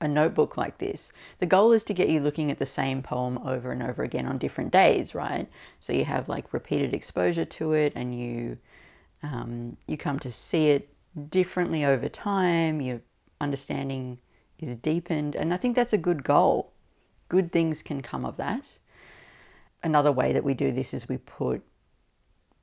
a 0.03 0.07
notebook 0.07 0.57
like 0.57 0.79
this, 0.79 1.13
the 1.39 1.45
goal 1.45 1.71
is 1.71 1.83
to 1.85 1.93
get 1.93 2.09
you 2.09 2.19
looking 2.19 2.51
at 2.51 2.59
the 2.59 2.65
same 2.65 3.01
poem 3.01 3.39
over 3.45 3.71
and 3.71 3.81
over 3.81 4.03
again 4.03 4.25
on 4.25 4.37
different 4.37 4.69
days, 4.69 5.15
right? 5.15 5.47
So 5.79 5.93
you 5.93 6.03
have 6.03 6.27
like 6.27 6.51
repeated 6.53 6.93
exposure 6.93 7.45
to 7.45 7.71
it, 7.71 7.93
and 7.95 8.13
you 8.13 8.57
um, 9.23 9.77
you 9.87 9.95
come 9.95 10.19
to 10.19 10.31
see 10.31 10.69
it 10.69 10.92
differently 11.29 11.85
over 11.85 12.09
time. 12.09 12.81
Your 12.81 13.01
understanding 13.39 14.19
is 14.59 14.75
deepened, 14.75 15.35
and 15.35 15.53
I 15.53 15.57
think 15.57 15.75
that's 15.75 15.93
a 15.93 15.97
good 15.97 16.23
goal. 16.23 16.73
Good 17.29 17.51
things 17.51 17.81
can 17.81 18.01
come 18.01 18.25
of 18.25 18.37
that. 18.37 18.73
Another 19.81 20.11
way 20.11 20.31
that 20.33 20.43
we 20.43 20.53
do 20.53 20.71
this 20.71 20.93
is 20.93 21.09
we 21.09 21.17
put 21.17 21.63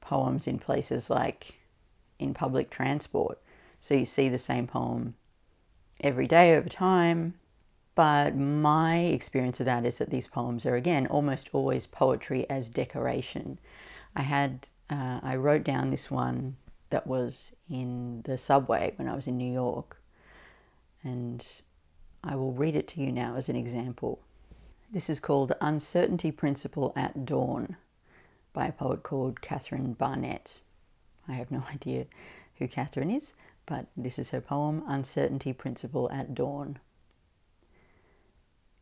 poems 0.01 0.47
in 0.47 0.59
places 0.59 1.11
like 1.11 1.55
in 2.19 2.35
public 2.35 2.71
transport. 2.71 3.41
So 3.81 3.95
you 3.95 4.05
see 4.05 4.29
the 4.29 4.39
same 4.39 4.67
poem 4.67 5.15
every 6.01 6.27
day 6.27 6.57
over 6.57 6.69
time. 6.69 7.35
But 7.95 8.37
my 8.37 8.99
experience 8.99 9.61
of 9.61 9.67
that 9.67 9.85
is 9.85 9.99
that 9.99 10.11
these 10.11 10.27
poems 10.27 10.65
are, 10.65 10.75
again, 10.77 11.07
almost 11.07 11.51
always 11.53 11.87
poetry 11.87 12.49
as 12.49 12.69
decoration. 12.69 13.59
I 14.17 14.23
had, 14.23 14.69
uh, 14.89 15.21
I 15.23 15.37
wrote 15.37 15.65
down 15.65 15.91
this 15.91 16.11
one 16.11 16.57
that 16.91 17.07
was 17.07 17.55
in 17.71 18.23
the 18.23 18.37
subway 18.37 18.93
when 18.97 19.09
I 19.09 19.15
was 19.15 19.27
in 19.27 19.39
New 19.39 19.53
York. 19.53 19.97
And 21.03 21.47
I 22.23 22.37
will 22.37 22.53
read 22.53 22.77
it 22.77 22.89
to 22.89 23.01
you 23.01 23.11
now 23.11 23.37
as 23.37 23.49
an 23.49 23.57
example. 23.57 24.21
This 24.93 25.09
is 25.09 25.21
called 25.21 25.53
Uncertainty 25.61 26.31
Principle 26.31 26.93
at 26.97 27.25
Dawn 27.25 27.77
by 28.53 28.67
a 28.67 28.73
poet 28.73 29.03
called 29.03 29.41
Catherine 29.41 29.93
Barnett. 29.95 30.59
I 31.29 31.33
have 31.33 31.51
no 31.51 31.65
idea 31.73 32.07
who 32.59 32.69
Catherine 32.69 33.11
is, 33.11 33.33
but 33.67 33.87
this 33.97 34.19
is 34.19 34.31
her 34.31 34.41
poem, 34.41 34.83
Uncertainty 34.87 35.53
Principle 35.53 36.11
at 36.11 36.35
Dawn. 36.35 36.79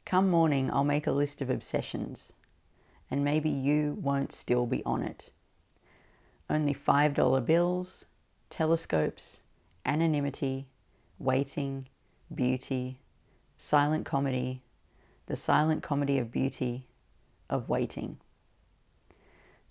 Come 0.05 0.31
morning, 0.31 0.71
I'll 0.71 0.85
make 0.85 1.07
a 1.07 1.13
list 1.13 1.43
of 1.43 1.51
obsessions, 1.51 2.33
and 3.11 3.23
maybe 3.23 3.51
you 3.51 3.99
won't 4.01 4.33
still 4.33 4.65
be 4.65 4.83
on 4.85 5.03
it. 5.03 5.31
Only 6.51 6.75
$5 6.75 7.45
bills, 7.45 8.05
telescopes, 8.51 9.41
anonymity, 9.85 10.67
waiting, 11.19 11.89
beauty, 12.35 13.01
silent 13.57 14.07
comedy, 14.07 14.63
the 15.27 15.37
silent 15.37 15.83
comedy 15.83 16.19
of 16.19 16.31
beauty, 16.31 16.87
of 17.51 17.69
waiting. 17.69 18.19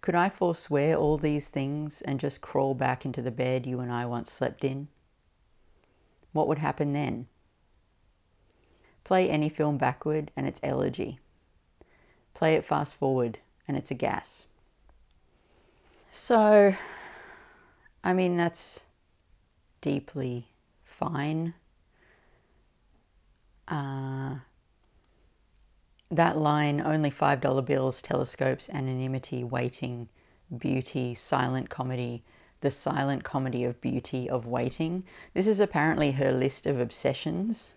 Could 0.02 0.16
I 0.16 0.30
forswear 0.30 0.96
all 0.96 1.18
these 1.18 1.48
things 1.48 2.02
and 2.02 2.20
just 2.20 2.42
crawl 2.42 2.76
back 2.76 3.06
into 3.06 3.22
the 3.22 3.32
bed 3.32 3.66
you 3.66 3.80
and 3.80 3.92
I 3.92 4.06
once 4.06 4.32
slept 4.32 4.64
in? 4.64 4.88
what 6.38 6.48
would 6.48 6.60
happen 6.60 6.94
then? 6.94 7.26
Play 9.04 9.28
any 9.28 9.50
film 9.50 9.80
backward 9.80 10.30
and 10.36 10.46
it's 10.46 10.60
elegy. 10.62 11.20
Play 12.36 12.54
it 12.54 12.64
fast 12.64 12.94
forward 12.94 13.40
and 13.68 13.76
it's 13.76 13.90
a 13.90 13.96
gas. 13.96 14.46
So, 16.12 16.76
I 18.04 18.14
mean, 18.14 18.38
that's 18.38 18.82
deeply 19.82 20.50
fine. 20.84 21.54
Uh, 23.68 24.36
that 26.10 26.38
line 26.38 26.82
only 26.82 27.12
$5 27.12 27.66
bills, 27.66 28.02
telescopes, 28.02 28.70
anonymity, 28.70 29.44
waiting, 29.44 30.10
beauty, 30.58 31.14
silent 31.14 31.70
comedy 31.70 32.24
the 32.62 32.72
silent 32.72 33.24
comedy 33.24 33.64
of 33.64 33.80
beauty 33.82 34.30
of 34.30 34.46
waiting. 34.46 35.04
This 35.34 35.48
is 35.48 35.60
apparently 35.60 36.12
her 36.12 36.32
list 36.32 36.66
of 36.66 36.80
obsessions. 36.80 37.72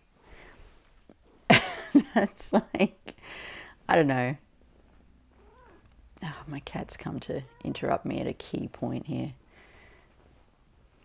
That's 2.14 2.52
like, 2.52 3.16
I 3.88 3.96
don't 3.96 4.06
know. 4.06 4.36
Oh, 6.22 6.36
my 6.46 6.60
cat's 6.60 6.96
come 6.96 7.18
to 7.20 7.42
interrupt 7.64 8.04
me 8.04 8.20
at 8.20 8.26
a 8.26 8.32
key 8.32 8.68
point 8.68 9.06
here. 9.06 9.32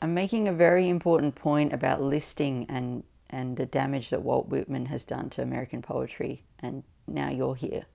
I'm 0.01 0.13
making 0.13 0.47
a 0.47 0.53
very 0.53 0.89
important 0.89 1.35
point 1.35 1.73
about 1.73 2.01
listing 2.01 2.65
and, 2.69 3.03
and 3.29 3.55
the 3.57 3.65
damage 3.65 4.09
that 4.09 4.21
Walt 4.21 4.49
Whitman 4.49 4.87
has 4.87 5.03
done 5.03 5.29
to 5.31 5.41
American 5.41 5.81
poetry, 5.81 6.43
and 6.59 6.83
now 7.07 7.29
you're 7.29 7.55
here. 7.55 7.85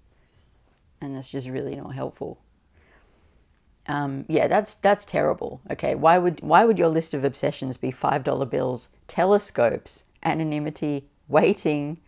And 1.01 1.15
that's 1.15 1.29
just 1.29 1.47
really 1.49 1.77
not 1.77 1.95
helpful. 1.95 2.39
Um, 3.87 4.25
yeah, 4.29 4.47
that's 4.47 4.75
that's 4.75 5.05
terrible. 5.05 5.61
Okay, 5.71 5.95
why 5.95 6.19
would 6.19 6.41
why 6.43 6.65
would 6.65 6.79
your 6.79 6.89
list 6.89 7.15
of 7.15 7.25
obsessions 7.25 7.77
be 7.77 7.91
five 7.91 8.25
dollar 8.25 8.47
bills, 8.47 8.91
telescopes, 9.09 10.05
anonymity, 10.23 11.09
waiting, 11.29 11.99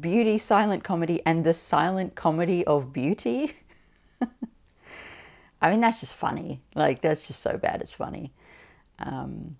beauty, 0.00 0.38
silent 0.38 0.84
comedy, 0.84 1.20
and 1.26 1.44
the 1.44 1.54
silent 1.54 2.14
comedy 2.14 2.64
of 2.66 2.92
beauty? 2.92 3.54
I 5.60 5.70
mean, 5.70 5.80
that's 5.80 6.00
just 6.00 6.14
funny. 6.14 6.60
Like, 6.74 7.00
that's 7.00 7.26
just 7.26 7.40
so 7.40 7.56
bad 7.56 7.80
it's 7.80 7.94
funny. 7.94 8.32
Um, 8.98 9.56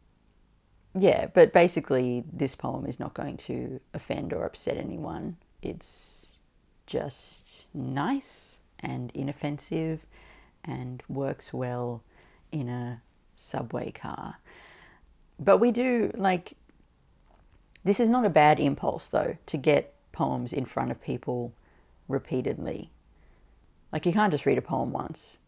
yeah, 0.98 1.26
but 1.26 1.52
basically, 1.52 2.24
this 2.32 2.54
poem 2.54 2.86
is 2.86 2.98
not 2.98 3.14
going 3.14 3.36
to 3.38 3.80
offend 3.92 4.32
or 4.32 4.44
upset 4.44 4.76
anyone. 4.76 5.36
It's 5.62 6.28
just 6.86 7.66
nice 7.74 8.58
and 8.80 9.10
inoffensive 9.14 10.06
and 10.64 11.02
works 11.08 11.52
well 11.52 12.02
in 12.52 12.68
a 12.68 13.02
subway 13.36 13.90
car. 13.90 14.38
But 15.38 15.58
we 15.58 15.70
do, 15.70 16.10
like, 16.14 16.54
this 17.84 18.00
is 18.00 18.10
not 18.10 18.24
a 18.24 18.30
bad 18.30 18.58
impulse, 18.58 19.08
though, 19.08 19.36
to 19.46 19.56
get 19.56 19.94
poems 20.12 20.52
in 20.52 20.64
front 20.64 20.90
of 20.90 21.02
people 21.02 21.52
repeatedly. 22.08 22.90
Like, 23.96 24.04
you 24.04 24.12
can't 24.12 24.30
just 24.30 24.44
read 24.44 24.58
a 24.58 24.60
poem 24.60 24.92
once. 24.92 25.38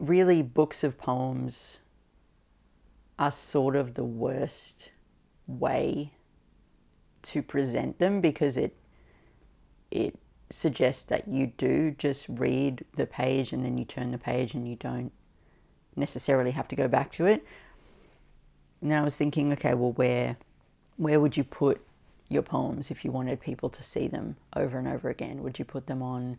Really, 0.00 0.42
books 0.42 0.82
of 0.82 0.98
poems 0.98 1.78
are 3.20 3.30
sort 3.30 3.76
of 3.76 3.94
the 3.94 4.02
worst 4.02 4.90
way 5.46 6.10
to 7.22 7.40
present 7.40 8.00
them 8.00 8.20
because 8.20 8.56
it 8.56 8.76
it 9.92 10.18
suggests 10.50 11.04
that 11.04 11.28
you 11.28 11.52
do 11.56 11.92
just 11.92 12.26
read 12.28 12.84
the 12.96 13.06
page 13.06 13.52
and 13.52 13.64
then 13.64 13.78
you 13.78 13.84
turn 13.84 14.10
the 14.10 14.18
page 14.18 14.54
and 14.54 14.66
you 14.66 14.74
don't 14.74 15.12
necessarily 15.94 16.50
have 16.50 16.66
to 16.66 16.74
go 16.74 16.88
back 16.88 17.12
to 17.12 17.26
it. 17.26 17.46
And 18.80 18.90
then 18.90 18.98
I 18.98 19.04
was 19.04 19.14
thinking, 19.14 19.52
okay, 19.52 19.74
well, 19.74 19.92
where 19.92 20.36
where 20.96 21.20
would 21.20 21.36
you 21.36 21.44
put 21.44 21.80
your 22.28 22.42
poems 22.42 22.90
if 22.90 23.04
you 23.04 23.12
wanted 23.12 23.40
people 23.40 23.70
to 23.70 23.84
see 23.84 24.08
them 24.08 24.34
over 24.56 24.80
and 24.80 24.88
over 24.88 25.08
again? 25.08 25.44
Would 25.44 25.60
you 25.60 25.64
put 25.64 25.86
them 25.86 26.02
on 26.02 26.38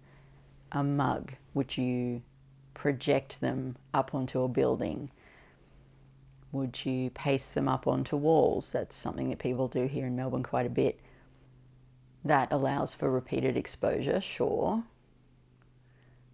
a 0.73 0.83
mug? 0.83 1.33
Would 1.53 1.77
you 1.77 2.23
project 2.73 3.39
them 3.39 3.77
up 3.93 4.13
onto 4.13 4.41
a 4.41 4.47
building? 4.47 5.11
Would 6.51 6.85
you 6.85 7.09
paste 7.11 7.55
them 7.55 7.67
up 7.67 7.87
onto 7.87 8.15
walls? 8.15 8.71
That's 8.71 8.95
something 8.95 9.29
that 9.29 9.39
people 9.39 9.67
do 9.67 9.87
here 9.87 10.07
in 10.07 10.15
Melbourne 10.15 10.43
quite 10.43 10.65
a 10.65 10.69
bit. 10.69 10.99
That 12.25 12.51
allows 12.51 12.93
for 12.93 13.11
repeated 13.11 13.57
exposure, 13.57 14.21
sure, 14.21 14.83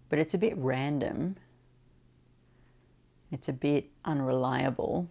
but 0.08 0.18
it's 0.18 0.34
a 0.34 0.38
bit 0.38 0.56
random. 0.56 1.36
It's 3.32 3.48
a 3.48 3.52
bit 3.52 3.90
unreliable. 4.04 5.08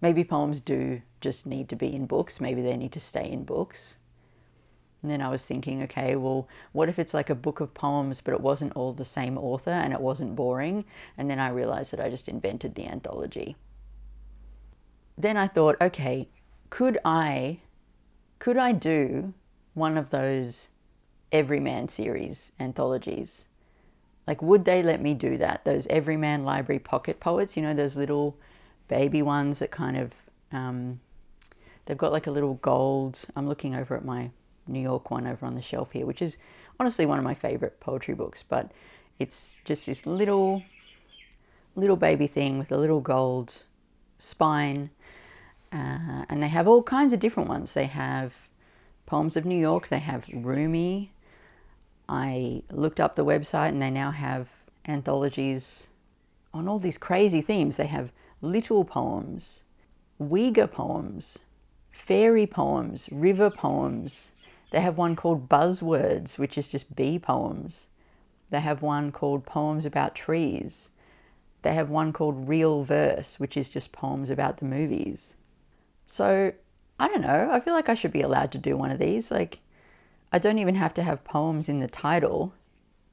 Maybe 0.00 0.24
poems 0.24 0.60
do 0.60 1.02
just 1.20 1.46
need 1.46 1.68
to 1.68 1.76
be 1.76 1.94
in 1.94 2.06
books, 2.06 2.40
maybe 2.40 2.62
they 2.62 2.76
need 2.76 2.92
to 2.92 3.00
stay 3.00 3.30
in 3.30 3.44
books. 3.44 3.96
And 5.02 5.10
then 5.10 5.22
I 5.22 5.28
was 5.28 5.44
thinking, 5.44 5.82
okay, 5.84 6.14
well, 6.16 6.46
what 6.72 6.88
if 6.88 6.98
it's 6.98 7.14
like 7.14 7.30
a 7.30 7.34
book 7.34 7.60
of 7.60 7.72
poems, 7.72 8.20
but 8.20 8.34
it 8.34 8.40
wasn't 8.40 8.76
all 8.76 8.92
the 8.92 9.04
same 9.04 9.38
author 9.38 9.70
and 9.70 9.92
it 9.92 10.00
wasn't 10.00 10.36
boring? 10.36 10.84
And 11.16 11.30
then 11.30 11.38
I 11.38 11.48
realized 11.48 11.92
that 11.92 12.00
I 12.00 12.10
just 12.10 12.28
invented 12.28 12.74
the 12.74 12.86
anthology 12.86 13.56
then 15.22 15.36
I 15.36 15.46
thought, 15.46 15.76
okay, 15.80 16.28
could 16.68 16.98
I 17.04 17.58
could 18.38 18.56
I 18.56 18.72
do 18.72 19.34
one 19.74 19.98
of 19.98 20.10
those 20.10 20.68
Everyman 21.30 21.88
series 21.88 22.52
anthologies? 22.58 23.44
Like, 24.26 24.40
would 24.40 24.64
they 24.64 24.82
let 24.82 25.00
me 25.00 25.14
do 25.14 25.36
that? 25.38 25.64
Those 25.64 25.86
Everyman 25.88 26.44
Library 26.44 26.78
pocket 26.78 27.20
poets, 27.20 27.56
you 27.56 27.62
know, 27.62 27.74
those 27.74 27.96
little 27.96 28.36
baby 28.88 29.20
ones 29.22 29.58
that 29.58 29.70
kind 29.70 29.96
of, 29.96 30.14
um, 30.52 31.00
they've 31.84 31.98
got 31.98 32.12
like 32.12 32.26
a 32.26 32.30
little 32.30 32.54
gold. 32.54 33.20
I'm 33.36 33.48
looking 33.48 33.74
over 33.74 33.96
at 33.96 34.04
my 34.04 34.30
New 34.70 34.80
York 34.80 35.10
one 35.10 35.26
over 35.26 35.44
on 35.44 35.54
the 35.54 35.62
shelf 35.62 35.92
here, 35.92 36.06
which 36.06 36.22
is 36.22 36.38
honestly 36.78 37.06
one 37.06 37.18
of 37.18 37.24
my 37.24 37.34
favorite 37.34 37.80
poetry 37.80 38.14
books, 38.14 38.42
but 38.42 38.72
it's 39.18 39.60
just 39.64 39.86
this 39.86 40.06
little, 40.06 40.62
little 41.76 41.96
baby 41.96 42.26
thing 42.26 42.58
with 42.58 42.72
a 42.72 42.78
little 42.78 43.00
gold 43.00 43.64
spine 44.18 44.90
uh, 45.72 46.24
and 46.28 46.42
they 46.42 46.48
have 46.48 46.66
all 46.66 46.82
kinds 46.82 47.12
of 47.12 47.20
different 47.20 47.48
ones. 47.48 47.74
They 47.74 47.86
have 47.86 48.48
Poems 49.06 49.36
of 49.36 49.44
New 49.44 49.58
York, 49.58 49.88
they 49.88 49.98
have 49.98 50.24
Rumi. 50.32 51.12
I 52.08 52.62
looked 52.70 52.98
up 52.98 53.14
the 53.14 53.24
website 53.24 53.68
and 53.68 53.80
they 53.80 53.90
now 53.90 54.10
have 54.10 54.50
anthologies 54.86 55.86
on 56.52 56.66
all 56.66 56.80
these 56.80 56.98
crazy 56.98 57.40
themes. 57.40 57.76
They 57.76 57.86
have 57.86 58.10
little 58.42 58.84
poems, 58.84 59.62
Uyghur 60.20 60.70
poems, 60.70 61.38
fairy 61.90 62.46
poems, 62.46 63.08
river 63.12 63.50
poems. 63.50 64.30
They 64.70 64.80
have 64.80 64.96
one 64.96 65.16
called 65.16 65.48
Buzzwords, 65.48 66.38
which 66.38 66.56
is 66.56 66.68
just 66.68 66.94
bee 66.94 67.18
poems. 67.18 67.88
They 68.50 68.60
have 68.60 68.82
one 68.82 69.12
called 69.12 69.46
Poems 69.46 69.84
About 69.84 70.14
Trees. 70.14 70.90
They 71.62 71.74
have 71.74 71.90
one 71.90 72.12
called 72.12 72.48
Reel 72.48 72.84
Verse, 72.84 73.38
which 73.38 73.56
is 73.56 73.68
just 73.68 73.92
poems 73.92 74.30
about 74.30 74.58
the 74.58 74.64
movies. 74.64 75.36
So 76.06 76.52
I 76.98 77.08
don't 77.08 77.22
know. 77.22 77.48
I 77.50 77.60
feel 77.60 77.74
like 77.74 77.88
I 77.88 77.94
should 77.94 78.12
be 78.12 78.22
allowed 78.22 78.52
to 78.52 78.58
do 78.58 78.76
one 78.76 78.90
of 78.90 78.98
these. 78.98 79.30
Like, 79.30 79.60
I 80.32 80.38
don't 80.38 80.58
even 80.58 80.74
have 80.74 80.94
to 80.94 81.02
have 81.02 81.24
poems 81.24 81.68
in 81.68 81.80
the 81.80 81.88
title. 81.88 82.52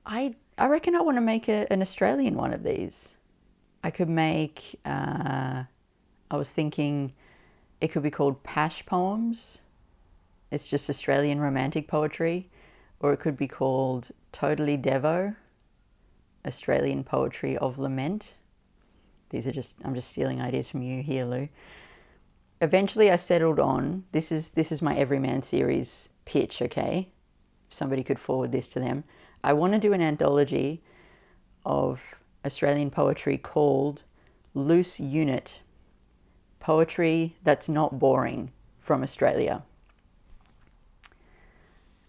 I 0.06 0.36
I 0.58 0.68
reckon 0.68 0.96
I 0.96 1.02
want 1.02 1.18
to 1.18 1.22
make 1.22 1.48
a, 1.48 1.72
an 1.72 1.82
Australian 1.82 2.36
one 2.36 2.54
of 2.54 2.64
these. 2.64 3.16
I 3.84 3.92
could 3.92 4.10
make. 4.10 4.80
Uh, 4.86 5.64
I 6.30 6.36
was 6.36 6.52
thinking, 6.52 7.14
it 7.80 7.90
could 7.90 8.04
be 8.04 8.12
called 8.12 8.44
Pash 8.44 8.86
Poems. 8.86 9.60
It's 10.52 10.68
just 10.68 10.90
Australian 10.90 11.40
romantic 11.40 11.88
poetry, 11.88 12.50
or 13.00 13.14
it 13.14 13.20
could 13.20 13.38
be 13.38 13.48
called 13.48 14.12
Totally 14.32 14.78
Devo, 14.78 15.36
Australian 16.46 17.04
poetry 17.04 17.58
of 17.58 17.78
lament. 17.78 18.36
These 19.30 19.48
are 19.48 19.52
just 19.52 19.78
I'm 19.84 19.96
just 19.96 20.10
stealing 20.10 20.42
ideas 20.42 20.70
from 20.70 20.82
you 20.82 21.02
here, 21.02 21.26
Lou 21.26 21.50
eventually 22.62 23.12
I 23.12 23.16
settled 23.18 23.60
on 23.60 24.06
this 24.12 24.32
is 24.32 24.52
this 24.52 24.72
is 24.72 24.82
my 24.82 24.96
Everyman 24.96 25.44
series 25.44 26.10
pitch, 26.26 26.62
okay? 26.62 27.10
If 27.68 27.74
somebody 27.74 28.04
could 28.04 28.20
forward 28.20 28.52
this 28.52 28.68
to 28.70 28.80
them. 28.80 29.04
I 29.44 29.54
want 29.54 29.74
to 29.74 29.80
do 29.80 29.94
an 29.94 30.02
anthology 30.02 30.82
of 31.66 32.16
Australian 32.46 32.90
poetry 32.90 33.38
called 33.38 34.04
Loose 34.54 35.00
Unit. 35.00 35.62
Poetry 36.60 37.36
that's 37.44 37.70
not 37.70 38.00
boring 38.00 38.52
from 38.80 39.04
Australia. 39.04 39.64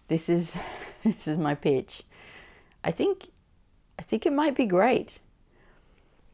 This 0.09 0.27
is 0.27 0.57
this 1.03 1.27
is 1.27 1.37
my 1.37 1.55
pitch. 1.55 2.03
I 2.83 2.91
think 2.91 3.29
I 3.97 4.01
think 4.01 4.25
it 4.25 4.33
might 4.33 4.55
be 4.55 4.65
great. 4.65 5.19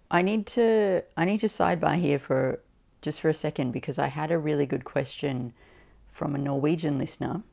I 0.09 0.21
need 0.21 0.47
to 0.47 1.03
I 1.15 1.25
need 1.25 1.41
to 1.41 1.47
sidebar 1.47 1.95
here 1.95 2.19
for 2.19 2.61
just 3.01 3.21
for 3.21 3.29
a 3.29 3.33
second 3.33 3.71
because 3.71 3.99
I 3.99 4.07
had 4.07 4.31
a 4.31 4.39
really 4.39 4.65
good 4.65 4.83
question 4.83 5.53
from 6.07 6.33
a 6.33 6.39
Norwegian 6.39 6.97
listener. 6.97 7.43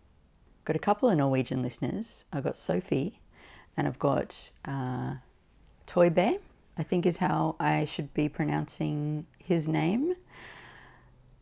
Got 0.64 0.76
a 0.76 0.78
couple 0.78 1.11
of 1.11 1.18
Norwegian 1.18 1.61
listeners. 1.61 2.24
I've 2.32 2.44
got 2.44 2.56
Sophie 2.56 3.20
and 3.76 3.87
I've 3.87 3.98
got 3.98 4.50
uh, 4.64 5.16
Toybe, 5.87 6.38
I 6.78 6.82
think 6.82 7.04
is 7.04 7.16
how 7.16 7.56
I 7.58 7.85
should 7.85 8.14
be 8.14 8.28
pronouncing 8.28 9.26
his 9.38 9.68
name. 9.68 10.14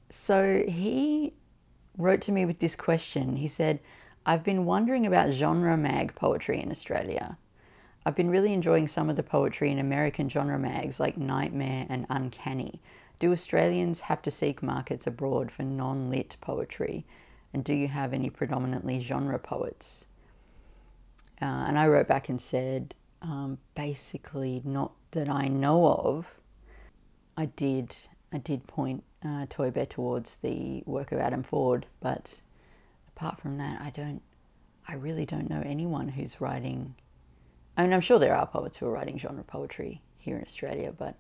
So 0.09 0.65
he 0.67 1.35
wrote 1.99 2.23
to 2.23 2.33
me 2.33 2.47
with 2.47 2.61
this 2.61 2.75
question. 2.75 3.37
He 3.37 3.47
said, 3.47 3.81
I've 4.27 4.45
been 4.45 4.67
wondering 4.67 5.07
about 5.07 5.33
genre 5.33 5.77
mag 5.77 6.15
poetry 6.15 6.61
in 6.61 6.71
Australia. 6.71 7.39
I've 8.05 8.17
been 8.17 8.31
really 8.31 8.53
enjoying 8.53 8.87
some 8.89 9.09
of 9.09 9.17
the 9.17 9.23
poetry 9.23 9.71
in 9.71 9.79
American 9.79 10.29
genre 10.29 10.59
mags 10.59 11.01
like 11.01 11.17
Nightmare 11.17 11.87
and 11.89 12.07
Uncanny. 12.11 12.81
Do 13.19 13.33
Australians 13.33 14.01
have 14.01 14.23
to 14.23 14.31
seek 14.31 14.63
markets 14.63 15.07
abroad 15.07 15.51
for 15.51 15.63
non 15.63 16.11
lit 16.11 16.37
poetry? 16.41 17.07
And 17.53 17.65
do 17.65 17.75
you 17.75 17.89
have 17.89 18.13
any 18.13 18.31
predominantly 18.31 19.01
genre 19.01 19.39
poets? 19.39 20.07
Uh, 21.41 21.65
and 21.67 21.79
I 21.79 21.89
wrote 21.89 22.07
back 22.07 22.29
and 22.29 22.41
said, 22.41 22.95
um, 23.23 23.59
basically, 23.75 24.63
not 24.65 24.93
that 25.13 25.29
I 25.29 25.49
know 25.49 25.87
of. 25.87 26.39
I 27.37 27.47
did, 27.47 27.97
I 28.33 28.39
did 28.39 28.67
point 28.67 29.03
uh, 29.25 29.47
Toybe 29.47 29.89
towards 29.89 30.37
the 30.37 30.83
work 30.87 31.13
of 31.13 31.19
Adam 31.19 31.43
Ford, 31.43 31.87
but 32.01 32.41
apart 33.21 33.39
from 33.39 33.59
that, 33.59 33.81
I 33.83 33.91
don't, 33.91 34.23
I 34.89 34.95
really 34.95 35.27
don't 35.27 35.51
know 35.51 35.63
anyone 35.65 36.09
who's 36.09 36.41
writing 36.41 36.95
I 37.77 37.85
mean, 37.85 37.93
I'm 37.95 38.03
sure 38.03 38.19
there 38.19 38.37
are 38.37 38.47
poets 38.47 38.77
who 38.77 38.87
are 38.87 38.93
writing 38.93 39.19
genre 39.19 39.43
poetry 39.43 40.03
here 40.19 40.37
in 40.37 40.43
Australia, 40.43 40.93
but 40.93 41.15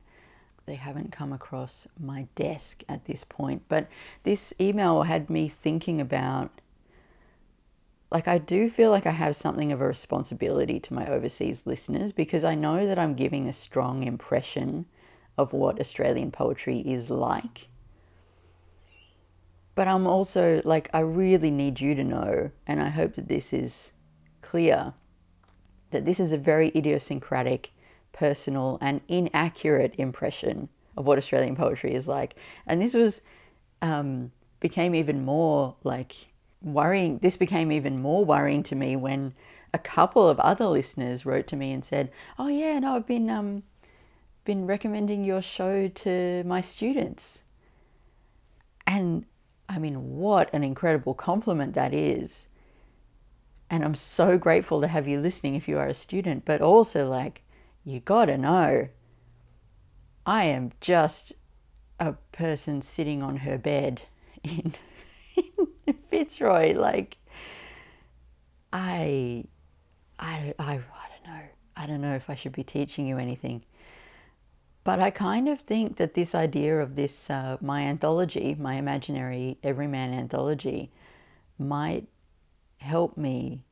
they 0.66 0.74
haven't 0.74 1.10
come 1.10 1.32
across 1.32 1.88
my 1.98 2.26
desk 2.34 2.82
at 2.86 3.06
this 3.06 3.24
point. 3.24 3.62
But 3.66 3.88
this 4.24 4.52
email 4.60 5.04
had 5.04 5.30
me 5.30 5.48
thinking 5.48 6.02
about 6.02 6.60
like 8.10 8.28
I 8.28 8.36
do 8.36 8.68
feel 8.68 8.90
like 8.90 9.06
I 9.06 9.12
have 9.12 9.36
something 9.36 9.72
of 9.72 9.80
a 9.80 9.86
responsibility 9.86 10.80
to 10.80 10.92
my 10.92 11.06
overseas 11.06 11.66
listeners 11.66 12.12
because 12.12 12.44
I 12.44 12.56
know 12.56 12.86
that 12.86 12.98
I'm 12.98 13.14
giving 13.14 13.48
a 13.48 13.54
strong 13.54 14.02
impression 14.02 14.84
of 15.38 15.54
what 15.54 15.80
Australian 15.80 16.30
poetry 16.30 16.80
is 16.80 17.08
like. 17.08 17.69
But 19.74 19.88
I'm 19.88 20.06
also 20.06 20.60
like, 20.64 20.90
I 20.92 21.00
really 21.00 21.50
need 21.50 21.80
you 21.80 21.94
to 21.94 22.04
know, 22.04 22.50
and 22.66 22.82
I 22.82 22.88
hope 22.88 23.14
that 23.14 23.28
this 23.28 23.52
is 23.52 23.92
clear, 24.42 24.94
that 25.90 26.04
this 26.04 26.20
is 26.20 26.32
a 26.32 26.38
very 26.38 26.72
idiosyncratic, 26.74 27.72
personal, 28.12 28.78
and 28.80 29.00
inaccurate 29.08 29.94
impression 29.96 30.68
of 30.96 31.06
what 31.06 31.18
Australian 31.18 31.56
poetry 31.56 31.94
is 31.94 32.08
like. 32.08 32.34
And 32.66 32.82
this 32.82 32.94
was, 32.94 33.22
um, 33.80 34.32
became 34.58 34.94
even 34.94 35.24
more 35.24 35.76
like 35.82 36.14
worrying. 36.62 37.18
This 37.18 37.36
became 37.36 37.72
even 37.72 38.00
more 38.00 38.24
worrying 38.24 38.62
to 38.64 38.76
me 38.76 38.96
when 38.96 39.34
a 39.72 39.78
couple 39.78 40.28
of 40.28 40.38
other 40.40 40.66
listeners 40.66 41.24
wrote 41.24 41.46
to 41.48 41.56
me 41.56 41.72
and 41.72 41.84
said, 41.84 42.10
"Oh 42.38 42.48
yeah, 42.48 42.78
no, 42.78 42.96
I've 42.96 43.06
been 43.06 43.30
um, 43.30 43.62
been 44.44 44.66
recommending 44.66 45.24
your 45.24 45.42
show 45.42 45.88
to 45.88 46.44
my 46.44 46.60
students." 46.60 47.42
And 48.86 49.24
I 49.70 49.78
mean, 49.78 50.16
what 50.16 50.52
an 50.52 50.64
incredible 50.64 51.14
compliment 51.14 51.74
that 51.74 51.94
is. 51.94 52.48
And 53.70 53.84
I'm 53.84 53.94
so 53.94 54.36
grateful 54.36 54.80
to 54.80 54.88
have 54.88 55.06
you 55.06 55.20
listening 55.20 55.54
if 55.54 55.68
you 55.68 55.78
are 55.78 55.86
a 55.86 55.94
student, 55.94 56.44
but 56.44 56.60
also 56.60 57.08
like, 57.08 57.44
you 57.84 58.00
gotta 58.00 58.36
know, 58.36 58.88
I 60.26 60.46
am 60.46 60.72
just 60.80 61.34
a 62.00 62.14
person 62.32 62.82
sitting 62.82 63.22
on 63.22 63.36
her 63.38 63.58
bed 63.58 64.02
in, 64.42 64.74
in 65.86 65.94
Fitzroy. 66.10 66.74
Like, 66.74 67.18
I, 68.72 69.44
I, 70.18 70.52
I, 70.58 70.64
I 70.64 70.74
don't 70.74 71.32
know. 71.32 71.42
I 71.76 71.86
don't 71.86 72.00
know 72.00 72.16
if 72.16 72.28
I 72.28 72.34
should 72.34 72.52
be 72.52 72.64
teaching 72.64 73.06
you 73.06 73.18
anything. 73.18 73.62
But 74.82 74.98
I 74.98 75.10
kind 75.10 75.48
of 75.48 75.60
think 75.60 75.96
that 75.96 76.14
this 76.14 76.34
idea 76.34 76.80
of 76.80 76.96
this, 76.96 77.28
uh, 77.28 77.58
my 77.60 77.82
anthology, 77.82 78.56
my 78.58 78.74
imaginary 78.74 79.58
everyman 79.62 80.14
anthology, 80.14 80.90
might 81.58 82.06
help 82.78 83.16
me 83.16 83.62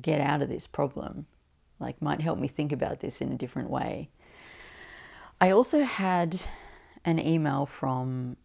get 0.00 0.20
out 0.20 0.40
of 0.40 0.48
this 0.48 0.66
problem, 0.66 1.26
like, 1.78 2.00
might 2.00 2.22
help 2.22 2.38
me 2.38 2.48
think 2.48 2.72
about 2.72 3.00
this 3.00 3.20
in 3.20 3.30
a 3.30 3.36
different 3.36 3.68
way. 3.68 4.08
I 5.40 5.50
also 5.50 5.82
had 5.82 6.40
an 7.04 7.18
email 7.18 7.66
from 7.66 8.36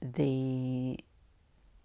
the 0.00 0.98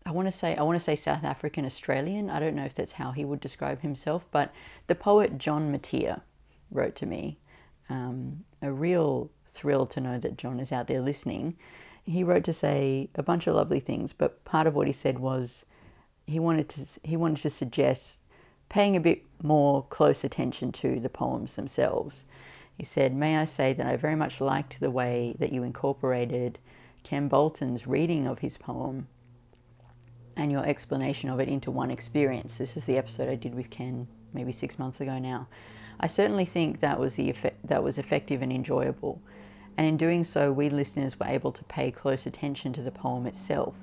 I 0.06 0.12
want 0.12 0.28
to 0.28 0.32
say 0.32 0.56
I 0.56 0.64
want 0.64 0.78
to 0.78 0.84
say 0.84 0.96
South 0.96 1.24
African 1.24 1.66
Australian. 1.66 2.30
I 2.30 2.40
don't 2.40 2.56
know 2.56 2.66
if 2.66 2.74
that's 2.74 2.94
how 2.94 3.12
he 3.12 3.24
would 3.24 3.40
describe 3.40 3.82
himself, 3.82 4.26
but 4.32 4.52
the 4.88 4.96
poet 4.96 5.38
John 5.38 5.72
Mateer 5.72 6.22
wrote 6.72 6.96
to 6.96 7.06
me. 7.06 7.40
Um, 7.90 8.46
a 8.62 8.72
real 8.72 9.30
thrill 9.52 9.86
to 9.88 10.02
know 10.02 10.18
that 10.20 10.38
John 10.38 10.60
is 10.60 10.72
out 10.72 10.88
there 10.88 11.02
listening. 11.02 11.58
He 12.04 12.24
wrote 12.24 12.44
to 12.46 12.54
say 12.54 13.10
a 13.16 13.24
bunch 13.24 13.48
of 13.48 13.56
lovely 13.56 13.80
things, 13.80 14.14
but 14.14 14.44
part 14.44 14.68
of 14.68 14.76
what 14.76 14.88
he 14.88 14.94
said 14.94 15.20
was 15.20 15.66
he 16.26 16.40
wanted 16.40 16.70
to 16.70 17.00
he 17.04 17.18
wanted 17.18 17.38
to 17.38 17.50
suggest 17.50 18.22
paying 18.70 18.96
a 18.96 19.02
bit 19.02 19.24
more 19.44 19.84
close 19.90 20.24
attention 20.24 20.72
to 20.72 21.00
the 21.00 21.10
poems 21.10 21.56
themselves. 21.56 22.24
He 22.78 22.86
said, 22.86 23.14
"May 23.14 23.38
I 23.38 23.46
say 23.46 23.74
that 23.74 23.86
I 23.86 23.96
very 23.98 24.16
much 24.16 24.42
liked 24.42 24.80
the 24.80 24.90
way 24.90 25.36
that 25.40 25.52
you 25.52 25.64
incorporated 25.64 26.58
Ken 27.04 27.28
Bolton's 27.28 27.86
reading 27.86 28.28
of 28.28 28.40
his 28.40 28.58
poem 28.58 29.08
and 30.36 30.52
your 30.52 30.66
explanation 30.66 31.30
of 31.30 31.40
it 31.40 31.50
into 31.50 31.70
one 31.72 31.92
experience. 31.92 32.58
This 32.58 32.78
is 32.78 32.86
the 32.86 32.98
episode 32.98 33.30
I 33.30 33.36
did 33.36 33.54
with 33.54 33.70
Ken 33.70 34.08
maybe 34.34 34.52
six 34.52 34.80
months 34.80 35.02
ago 35.02 35.20
now. 35.20 35.48
I 36.00 36.08
certainly 36.08 36.46
think 36.46 36.80
that 36.80 37.00
was 37.00 37.16
the 37.16 37.30
effect, 37.30 37.68
that 37.68 37.84
was 37.84 37.98
effective 37.98 38.42
and 38.42 38.52
enjoyable. 38.52 39.22
And 39.78 39.88
in 39.88 39.98
doing 39.98 40.24
so, 40.24 40.52
we 40.52 40.70
listeners 40.70 41.20
were 41.20 41.28
able 41.28 41.52
to 41.52 41.64
pay 41.64 41.92
close 41.92 42.26
attention 42.26 42.74
to 42.74 42.82
the 42.82 42.92
poem 42.92 43.26
itself. 43.26 43.76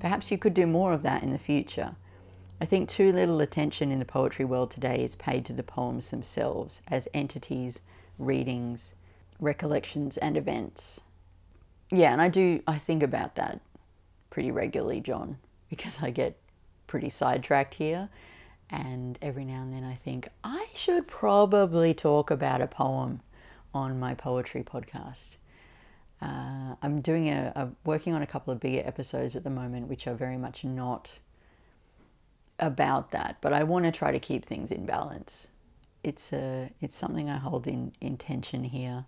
Perhaps 0.00 0.30
you 0.30 0.38
could 0.38 0.54
do 0.54 0.66
more 0.66 0.92
of 0.92 1.02
that 1.02 1.22
in 1.22 1.32
the 1.32 1.38
future. 1.38 1.94
I 2.60 2.64
think 2.64 2.88
too 2.88 3.12
little 3.12 3.40
attention 3.40 3.90
in 3.90 3.98
the 3.98 4.04
poetry 4.04 4.44
world 4.44 4.70
today 4.70 5.04
is 5.04 5.16
paid 5.16 5.44
to 5.46 5.52
the 5.52 5.64
poems 5.64 6.10
themselves 6.10 6.80
as 6.88 7.08
entities, 7.12 7.80
readings, 8.18 8.94
recollections, 9.40 10.16
and 10.16 10.36
events. 10.36 11.00
Yeah, 11.90 12.12
and 12.12 12.22
I 12.22 12.28
do, 12.28 12.62
I 12.66 12.78
think 12.78 13.02
about 13.02 13.34
that 13.34 13.60
pretty 14.30 14.50
regularly, 14.50 15.00
John 15.00 15.38
because 15.68 16.02
I 16.02 16.10
get 16.10 16.36
pretty 16.86 17.10
sidetracked 17.10 17.74
here. 17.74 18.08
And 18.70 19.18
every 19.20 19.44
now 19.44 19.62
and 19.62 19.72
then 19.72 19.84
I 19.84 19.94
think 19.96 20.28
I 20.42 20.66
should 20.74 21.06
probably 21.06 21.92
talk 21.92 22.30
about 22.30 22.62
a 22.62 22.66
poem 22.66 23.20
on 23.74 23.98
my 23.98 24.14
poetry 24.14 24.62
podcast. 24.62 25.36
Uh, 26.20 26.76
I'm 26.80 27.00
doing 27.00 27.28
a, 27.28 27.52
a, 27.56 27.68
working 27.84 28.14
on 28.14 28.22
a 28.22 28.26
couple 28.26 28.52
of 28.52 28.60
bigger 28.60 28.86
episodes 28.86 29.34
at 29.34 29.42
the 29.42 29.50
moment, 29.50 29.88
which 29.88 30.06
are 30.06 30.14
very 30.14 30.36
much 30.36 30.62
not 30.62 31.12
about 32.60 33.10
that, 33.10 33.38
but 33.40 33.52
I 33.52 33.64
want 33.64 33.86
to 33.86 33.92
try 33.92 34.12
to 34.12 34.20
keep 34.20 34.44
things 34.44 34.70
in 34.70 34.86
balance. 34.86 35.48
It's 36.04 36.32
a 36.32 36.70
it's 36.80 36.96
something 36.96 37.28
I 37.28 37.38
hold 37.38 37.66
in 37.66 37.92
intention 38.00 38.64
here. 38.64 39.06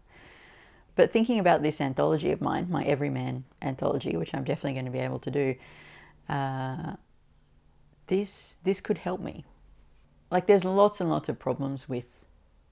But 0.96 1.12
thinking 1.12 1.38
about 1.38 1.62
this 1.62 1.80
anthology 1.80 2.30
of 2.32 2.40
mine, 2.40 2.66
my 2.68 2.84
Everyman 2.84 3.44
anthology, 3.62 4.16
which 4.16 4.34
I'm 4.34 4.44
definitely 4.44 4.74
going 4.74 4.84
to 4.84 4.90
be 4.90 5.00
able 5.00 5.18
to 5.20 5.30
do, 5.30 5.54
uh, 6.28 6.94
this 8.08 8.56
this 8.64 8.80
could 8.80 8.98
help 8.98 9.20
me. 9.20 9.44
Like 10.32 10.46
there's 10.46 10.64
lots 10.64 11.00
and 11.00 11.10
lots 11.10 11.28
of 11.28 11.38
problems 11.38 11.88
with 11.88 12.24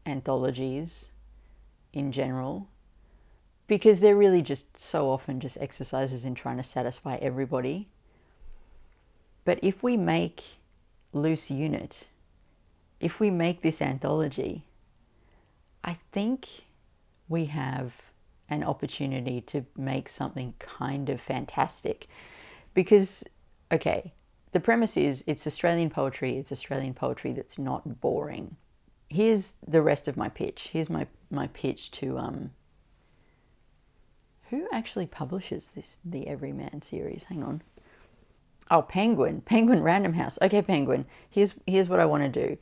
anthologies 0.04 1.11
in 1.92 2.12
general 2.12 2.68
because 3.66 4.00
they're 4.00 4.16
really 4.16 4.42
just 4.42 4.78
so 4.78 5.10
often 5.10 5.40
just 5.40 5.56
exercises 5.60 6.24
in 6.24 6.34
trying 6.34 6.56
to 6.56 6.62
satisfy 6.62 7.16
everybody. 7.16 7.88
But 9.44 9.58
if 9.62 9.82
we 9.82 9.96
make 9.96 10.42
Loose 11.12 11.50
Unit, 11.50 12.08
if 13.00 13.18
we 13.18 13.30
make 13.30 13.62
this 13.62 13.80
anthology, 13.80 14.64
I 15.84 15.98
think 16.12 16.48
we 17.28 17.46
have 17.46 18.02
an 18.48 18.62
opportunity 18.62 19.40
to 19.40 19.64
make 19.76 20.08
something 20.08 20.54
kind 20.58 21.08
of 21.08 21.20
fantastic 21.20 22.06
because 22.74 23.24
okay, 23.72 24.12
the 24.52 24.60
premise 24.60 24.96
is 24.96 25.24
it's 25.26 25.46
Australian 25.46 25.90
poetry, 25.90 26.36
it's 26.36 26.52
Australian 26.52 26.94
poetry 26.94 27.32
that's 27.32 27.58
not 27.58 28.00
boring. 28.00 28.56
Here's 29.08 29.54
the 29.66 29.82
rest 29.82 30.08
of 30.08 30.16
my 30.16 30.28
pitch. 30.28 30.68
Here's 30.72 30.90
my, 30.90 31.06
my 31.32 31.48
pitch 31.48 31.90
to 31.92 32.18
um, 32.18 32.50
who 34.50 34.68
actually 34.72 35.06
publishes 35.06 35.68
this 35.68 35.98
the 36.04 36.28
Everyman 36.28 36.82
series? 36.82 37.24
Hang 37.24 37.42
on. 37.42 37.62
Oh, 38.70 38.82
Penguin, 38.82 39.40
Penguin 39.40 39.82
Random 39.82 40.14
House. 40.14 40.38
Okay, 40.40 40.62
Penguin. 40.62 41.06
Here's 41.28 41.54
here's 41.66 41.88
what 41.88 42.00
I 42.00 42.06
want 42.06 42.22
to 42.22 42.48
do. 42.48 42.58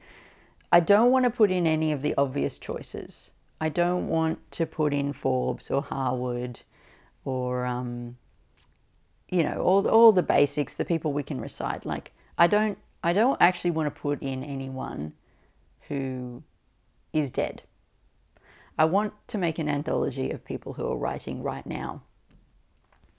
I 0.73 0.81
don't 0.81 1.11
want 1.11 1.25
to 1.25 1.31
put 1.31 1.51
in 1.51 1.67
any 1.67 1.93
of 1.93 2.03
the 2.03 2.15
obvious 2.17 2.59
choices. 2.59 3.31
I 3.61 3.69
don't 3.69 4.09
want 4.09 4.51
to 4.53 4.67
put 4.67 4.95
in 4.95 5.13
Forbes 5.13 5.71
or 5.71 5.83
Harwood 5.83 6.61
or 7.25 7.67
um, 7.67 8.17
you 9.31 9.43
know, 9.45 9.63
all, 9.63 9.87
all 9.89 10.13
the 10.13 10.23
basics, 10.23 10.75
the 10.75 10.85
people 10.85 11.13
we 11.13 11.23
can 11.23 11.41
recite. 11.41 11.87
Like, 11.87 12.13
I 12.37 12.47
don't, 12.47 12.79
I 13.03 13.13
don't 13.13 13.41
actually 13.41 13.71
want 13.71 13.87
to 13.87 14.01
put 14.01 14.21
in 14.23 14.43
anyone 14.43 15.13
who 15.89 16.43
is 17.13 17.31
dead. 17.31 17.63
I 18.81 18.85
want 18.85 19.13
to 19.29 19.37
make 19.37 19.59
an 19.59 19.69
anthology 19.69 20.31
of 20.31 20.43
people 20.43 20.73
who 20.73 20.91
are 20.91 20.97
writing 20.97 21.43
right 21.43 21.67
now. 21.67 22.01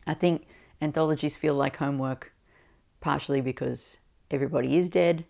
I 0.08 0.16
think 0.16 0.48
anthologies 0.82 1.38
feel 1.38 1.54
like 1.54 1.78
homework, 1.78 2.34
partially 3.00 3.42
because 3.42 3.98
everybody 4.32 4.76
is 4.76 4.90
dead, 4.90 5.24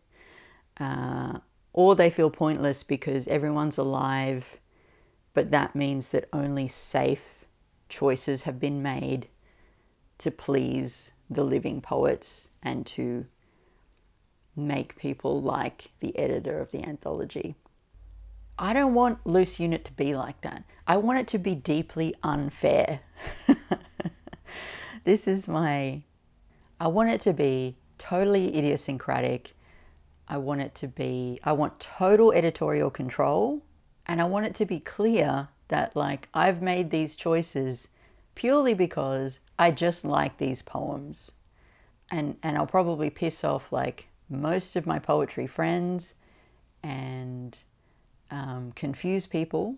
uh, 0.79 1.39
or 1.73 1.97
they 1.97 2.09
feel 2.09 2.29
pointless 2.29 2.81
because 2.81 3.27
everyone's 3.27 3.77
alive, 3.77 4.57
but 5.33 5.51
that 5.51 5.75
means 5.75 6.11
that 6.11 6.29
only 6.31 6.69
safe 6.69 7.43
choices 7.89 8.43
have 8.43 8.57
been 8.57 8.81
made 8.81 9.27
to 10.19 10.31
please 10.31 11.11
the 11.29 11.43
living 11.43 11.81
poets 11.81 12.47
and 12.63 12.85
to 12.85 13.25
make 14.55 14.95
people 14.95 15.41
like 15.41 15.91
the 15.99 16.17
editor 16.17 16.61
of 16.61 16.71
the 16.71 16.87
anthology. 16.87 17.55
I 18.61 18.73
don't 18.73 18.93
want 18.93 19.25
Loose 19.25 19.59
Unit 19.59 19.83
to 19.85 19.91
be 19.91 20.15
like 20.15 20.41
that. 20.41 20.63
I 20.85 20.97
want 20.97 21.17
it 21.17 21.27
to 21.29 21.39
be 21.39 21.55
deeply 21.55 22.13
unfair. 22.21 22.99
this 25.03 25.27
is 25.27 25.47
my. 25.47 26.03
I 26.79 26.87
want 26.87 27.09
it 27.09 27.21
to 27.21 27.33
be 27.33 27.75
totally 27.97 28.55
idiosyncratic. 28.55 29.55
I 30.27 30.37
want 30.37 30.61
it 30.61 30.75
to 30.75 30.87
be. 30.87 31.39
I 31.43 31.53
want 31.53 31.79
total 31.79 32.31
editorial 32.33 32.91
control 32.91 33.63
And 34.05 34.21
I 34.21 34.25
want 34.25 34.45
it 34.45 34.53
to 34.55 34.65
be 34.67 34.79
clear 34.79 35.47
that, 35.69 35.95
like, 35.95 36.29
I've 36.31 36.61
made 36.61 36.91
these 36.91 37.15
choices 37.15 37.87
purely 38.35 38.75
because 38.75 39.39
I 39.57 39.71
just 39.71 40.05
like 40.05 40.37
these 40.37 40.61
poems. 40.61 41.31
And, 42.11 42.37
and 42.43 42.57
I'll 42.57 42.67
probably 42.67 43.09
piss 43.09 43.43
off, 43.43 43.71
like, 43.71 44.07
most 44.29 44.75
of 44.75 44.85
my 44.85 44.99
poetry 44.99 45.47
friends 45.47 46.13
and 46.83 47.57
um, 48.31 48.71
confuse 48.75 49.27
people. 49.27 49.75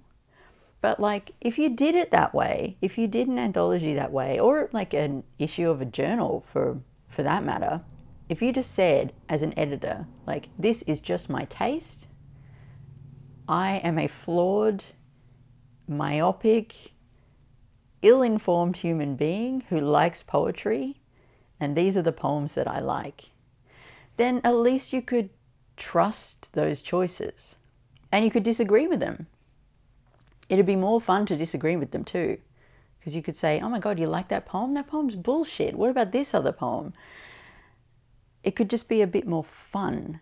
But, 0.79 0.99
like, 0.99 1.31
if 1.41 1.57
you 1.57 1.69
did 1.69 1.95
it 1.95 2.11
that 2.11 2.33
way, 2.33 2.77
if 2.81 2.97
you 2.97 3.07
did 3.07 3.27
an 3.27 3.39
anthology 3.39 3.93
that 3.93 4.11
way, 4.11 4.39
or 4.39 4.69
like 4.73 4.93
an 4.93 5.23
issue 5.39 5.69
of 5.69 5.81
a 5.81 5.85
journal 5.85 6.43
for, 6.45 6.79
for 7.07 7.23
that 7.23 7.43
matter, 7.43 7.81
if 8.29 8.41
you 8.41 8.51
just 8.51 8.71
said, 8.71 9.13
as 9.29 9.41
an 9.41 9.57
editor, 9.57 10.07
like, 10.25 10.49
this 10.57 10.81
is 10.83 10.99
just 10.99 11.29
my 11.29 11.45
taste, 11.45 12.07
I 13.47 13.77
am 13.77 13.97
a 13.97 14.07
flawed, 14.07 14.83
myopic, 15.87 16.93
ill 18.01 18.21
informed 18.21 18.77
human 18.77 19.15
being 19.15 19.63
who 19.69 19.79
likes 19.79 20.23
poetry, 20.23 21.01
and 21.59 21.75
these 21.75 21.95
are 21.95 22.01
the 22.01 22.11
poems 22.11 22.55
that 22.55 22.67
I 22.67 22.79
like, 22.79 23.29
then 24.17 24.41
at 24.43 24.55
least 24.55 24.93
you 24.93 25.01
could 25.01 25.29
trust 25.77 26.53
those 26.53 26.81
choices 26.81 27.55
and 28.13 28.23
you 28.23 28.29
could 28.29 28.43
disagree 28.43 28.85
with 28.85 28.99
them. 28.99 29.25
It'd 30.47 30.67
be 30.67 30.75
more 30.75 31.01
fun 31.01 31.25
to 31.25 31.35
disagree 31.35 31.75
with 31.75 31.89
them 31.89 32.03
too, 32.03 32.37
because 32.99 33.15
you 33.15 33.23
could 33.23 33.35
say, 33.35 33.59
Oh 33.59 33.69
my 33.69 33.79
God, 33.79 33.99
you 33.99 34.05
like 34.05 34.27
that 34.27 34.45
poem? 34.45 34.75
That 34.75 34.87
poem's 34.87 35.15
bullshit. 35.15 35.75
What 35.75 35.89
about 35.89 36.11
this 36.11 36.33
other 36.33 36.51
poem? 36.51 36.93
It 38.43 38.55
could 38.55 38.69
just 38.69 38.87
be 38.87 39.01
a 39.01 39.07
bit 39.07 39.25
more 39.25 39.43
fun 39.43 40.21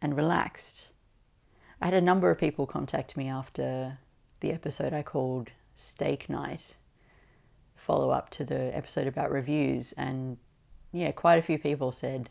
and 0.00 0.16
relaxed. 0.16 0.90
I 1.80 1.86
had 1.86 1.94
a 1.94 2.00
number 2.00 2.30
of 2.30 2.38
people 2.38 2.64
contact 2.64 3.16
me 3.16 3.28
after 3.28 3.98
the 4.38 4.52
episode 4.52 4.92
I 4.92 5.02
called 5.02 5.50
Stake 5.74 6.28
Night, 6.28 6.76
follow 7.74 8.10
up 8.10 8.30
to 8.30 8.44
the 8.44 8.74
episode 8.76 9.08
about 9.08 9.32
reviews, 9.32 9.92
and 9.92 10.36
yeah, 10.92 11.10
quite 11.10 11.40
a 11.40 11.42
few 11.42 11.58
people 11.58 11.90
said, 11.90 12.30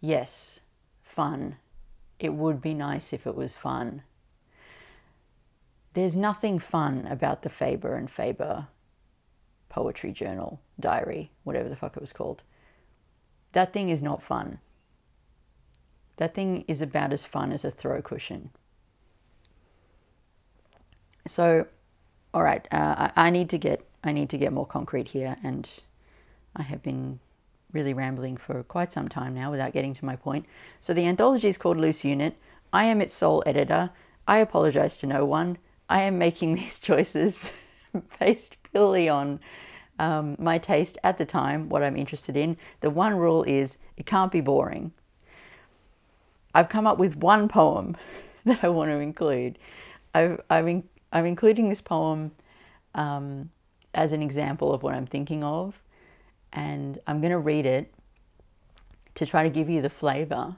yes, 0.00 0.60
fun. 1.02 1.56
It 2.20 2.34
would 2.34 2.60
be 2.60 2.74
nice 2.74 3.14
if 3.14 3.26
it 3.26 3.34
was 3.34 3.56
fun. 3.56 4.02
There's 5.94 6.14
nothing 6.14 6.58
fun 6.58 7.08
about 7.10 7.42
the 7.42 7.48
Faber 7.48 7.96
and 7.96 8.08
Faber 8.08 8.68
poetry 9.70 10.12
journal, 10.12 10.60
diary, 10.78 11.30
whatever 11.44 11.68
the 11.68 11.76
fuck 11.76 11.96
it 11.96 12.00
was 12.00 12.12
called. 12.12 12.42
That 13.52 13.72
thing 13.72 13.88
is 13.88 14.02
not 14.02 14.22
fun. 14.22 14.58
That 16.18 16.34
thing 16.34 16.64
is 16.68 16.82
about 16.82 17.12
as 17.12 17.24
fun 17.24 17.52
as 17.52 17.64
a 17.64 17.70
throw 17.70 18.02
cushion. 18.02 18.50
So, 21.26 21.66
all 22.34 22.42
right, 22.42 22.68
uh, 22.70 23.10
I, 23.16 23.28
I 23.28 23.30
need 23.30 23.48
to 23.50 23.58
get 23.58 23.86
I 24.04 24.12
need 24.12 24.30
to 24.30 24.38
get 24.38 24.52
more 24.52 24.66
concrete 24.66 25.08
here, 25.08 25.36
and 25.42 25.68
I 26.56 26.62
have 26.62 26.82
been 26.82 27.20
really 27.72 27.94
rambling 27.94 28.36
for 28.36 28.62
quite 28.62 28.92
some 28.92 29.08
time 29.08 29.34
now 29.34 29.50
without 29.50 29.72
getting 29.72 29.94
to 29.94 30.04
my 30.04 30.16
point. 30.16 30.46
So 30.80 30.92
the 30.92 31.06
anthology 31.06 31.48
is 31.48 31.58
called 31.58 31.76
Loose 31.76 32.04
Unit. 32.04 32.36
I 32.72 32.84
am 32.84 33.00
its 33.00 33.14
sole 33.14 33.42
editor. 33.46 33.90
I 34.26 34.38
apologize 34.38 34.98
to 34.98 35.06
no 35.06 35.24
one. 35.24 35.58
I 35.88 36.02
am 36.02 36.18
making 36.18 36.54
these 36.56 36.78
choices 36.80 37.44
based 38.18 38.56
purely 38.72 39.08
on 39.08 39.40
um, 39.98 40.36
my 40.38 40.56
taste 40.56 40.96
at 41.04 41.18
the 41.18 41.26
time, 41.26 41.68
what 41.68 41.82
I'm 41.82 41.96
interested 41.96 42.36
in. 42.36 42.56
The 42.80 42.90
one 42.90 43.16
rule 43.16 43.42
is 43.42 43.76
it 43.96 44.06
can't 44.06 44.32
be 44.32 44.40
boring. 44.40 44.92
I've 46.54 46.68
come 46.68 46.86
up 46.86 46.98
with 46.98 47.16
one 47.16 47.48
poem 47.48 47.96
that 48.44 48.64
I 48.64 48.68
want 48.68 48.90
to 48.90 48.98
include. 48.98 49.58
I've, 50.14 50.40
I've 50.48 50.66
in, 50.66 50.84
I'm 51.12 51.26
including 51.26 51.68
this 51.68 51.82
poem 51.82 52.32
um, 52.94 53.50
as 53.94 54.12
an 54.12 54.22
example 54.22 54.72
of 54.72 54.82
what 54.82 54.94
I'm 54.94 55.06
thinking 55.06 55.44
of, 55.44 55.80
and 56.52 56.98
I'm 57.06 57.20
going 57.20 57.32
to 57.32 57.38
read 57.38 57.66
it 57.66 57.92
to 59.14 59.26
try 59.26 59.42
to 59.42 59.50
give 59.50 59.68
you 59.68 59.82
the 59.82 59.90
flavor, 59.90 60.56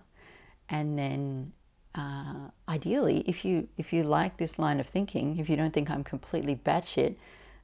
and 0.68 0.98
then 0.98 1.52
uh, 1.94 2.50
ideally, 2.68 3.24
if 3.26 3.44
you 3.44 3.68
if 3.76 3.92
you 3.92 4.02
like 4.02 4.36
this 4.36 4.58
line 4.58 4.80
of 4.80 4.86
thinking, 4.86 5.38
if 5.38 5.48
you 5.48 5.56
don't 5.56 5.72
think 5.72 5.90
I'm 5.90 6.04
completely 6.04 6.56
batshit, 6.56 7.16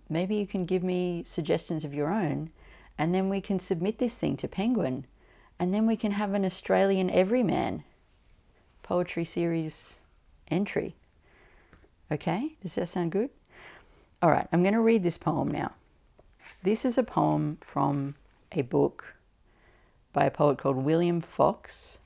maybe 0.09 0.35
you 0.35 0.47
can 0.47 0.65
give 0.65 0.83
me 0.83 1.23
suggestions 1.27 1.85
of 1.85 1.95
your 1.95 2.09
own, 2.09 2.51
and 2.99 3.15
then 3.15 3.29
we 3.29 3.41
can 3.41 3.59
submit 3.59 3.99
this 3.99 4.17
thing 4.17 4.37
to 4.39 4.49
Penguin, 4.49 5.07
and 5.59 5.73
then 5.73 5.87
we 5.87 5.97
can 5.97 6.13
have 6.13 6.35
an 6.35 6.45
Australian 6.45 7.11
everyman 7.11 7.85
poetry 8.83 9.25
series 9.25 9.97
entry. 10.51 10.95
Okay, 12.11 12.57
does 12.63 12.75
that 12.75 12.89
sound 12.89 13.13
good? 13.13 13.31
All 14.23 14.31
right, 14.31 14.49
I'm 14.51 14.63
going 14.63 14.75
to 14.75 14.81
read 14.81 15.03
this 15.03 15.19
poem 15.19 15.49
now. 15.49 15.73
This 16.61 16.85
is 16.85 16.99
a 16.99 17.05
poem 17.05 17.59
from 17.61 18.17
a 18.51 18.63
book 18.63 19.15
by 20.13 20.25
a 20.25 20.31
poet 20.31 20.59
called 20.59 20.77
William 20.77 21.21
Fox. 21.21 21.99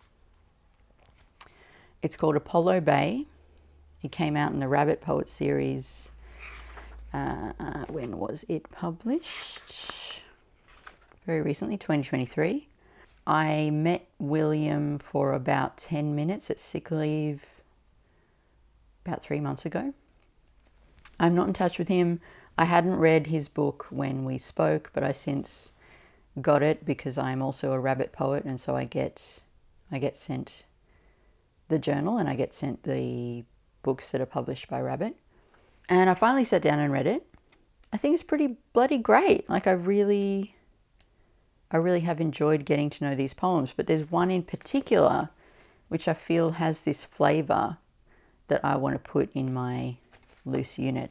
It's 2.03 2.19
called 2.19 2.37
Apollo 2.37 2.83
Bay. 2.83 3.25
It 4.03 4.13
came 4.13 4.37
out 4.37 4.53
in 4.53 4.61
the 4.61 4.69
Rabbit 4.69 5.01
Poet 5.01 5.31
series. 5.31 6.11
Uh, 7.15 7.53
uh, 7.59 7.87
when 7.87 8.19
was 8.19 8.45
it 8.47 8.71
published? 8.71 10.23
Very 11.25 11.41
recently, 11.41 11.79
2023. 11.79 12.69
I 13.27 13.71
met 13.71 14.07
William 14.19 14.99
for 14.99 15.33
about 15.33 15.79
10 15.79 16.15
minutes 16.15 16.51
at 16.51 16.61
sick 16.61 16.91
leave 16.91 17.47
about 19.07 19.23
three 19.23 19.41
months 19.41 19.65
ago. 19.65 19.95
I'm 21.19 21.35
not 21.35 21.49
in 21.49 21.55
touch 21.55 21.79
with 21.79 21.89
him. 21.89 22.21
I 22.59 22.65
hadn't 22.65 22.97
read 22.97 23.29
his 23.29 23.49
book 23.49 23.87
when 23.91 24.25
we 24.25 24.39
spoke, 24.39 24.91
but 24.93 25.03
I 25.03 25.13
since 25.13 25.73
got 26.41 26.63
it 26.63 26.85
because 26.85 27.19
I'm 27.19 27.43
also 27.43 27.73
a 27.73 27.81
rabbit 27.81 28.13
poet, 28.13 28.45
and 28.45 28.61
so 28.61 28.77
I 28.77 28.85
get 28.85 29.41
I 29.91 29.99
get 29.99 30.17
sent 30.17 30.65
the 31.69 31.79
journal 31.79 32.19
and 32.19 32.29
I 32.29 32.35
get 32.35 32.55
sent 32.55 32.83
the 32.85 33.45
books 33.83 34.11
that 34.11 34.21
are 34.21 34.27
published 34.27 34.69
by 34.69 34.81
Rabbit. 34.81 35.17
And 35.89 36.09
I 36.09 36.15
finally 36.15 36.45
sat 36.45 36.63
down 36.63 36.79
and 36.79 36.93
read 36.93 37.07
it. 37.07 37.27
I 37.93 37.97
think 37.97 38.15
it's 38.15 38.23
pretty 38.23 38.57
bloody 38.73 38.99
great. 38.99 39.49
Like 39.49 39.67
I 39.67 39.73
really 39.73 40.55
I 41.71 41.79
really 41.79 42.01
have 42.01 42.21
enjoyed 42.21 42.67
getting 42.67 42.91
to 42.91 43.05
know 43.05 43.15
these 43.15 43.35
poems, 43.35 43.73
but 43.75 43.87
there's 43.87 44.11
one 44.11 44.31
in 44.31 44.43
particular 44.43 45.31
which 45.89 46.09
I 46.09 46.15
feel 46.15 46.53
has 46.53 46.83
this 46.83 47.05
flavor 47.05 47.77
that 48.49 48.65
I 48.65 48.77
want 48.77 48.95
to 48.95 49.11
put 49.11 49.31
in 49.35 49.53
my 49.53 49.97
loose 50.47 50.79
unit 50.79 51.11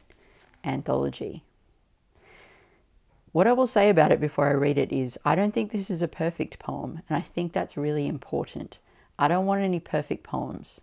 anthology. 0.63 1.43
What 3.31 3.47
I 3.47 3.53
will 3.53 3.67
say 3.67 3.89
about 3.89 4.11
it 4.11 4.19
before 4.19 4.47
I 4.47 4.53
read 4.53 4.77
it 4.77 4.91
is 4.91 5.17
I 5.23 5.35
don't 5.35 5.53
think 5.53 5.71
this 5.71 5.89
is 5.89 6.01
a 6.01 6.07
perfect 6.07 6.59
poem, 6.59 7.01
and 7.07 7.17
I 7.17 7.21
think 7.21 7.53
that's 7.53 7.77
really 7.77 8.07
important. 8.07 8.77
I 9.17 9.27
don't 9.27 9.45
want 9.45 9.61
any 9.61 9.79
perfect 9.79 10.23
poems 10.23 10.81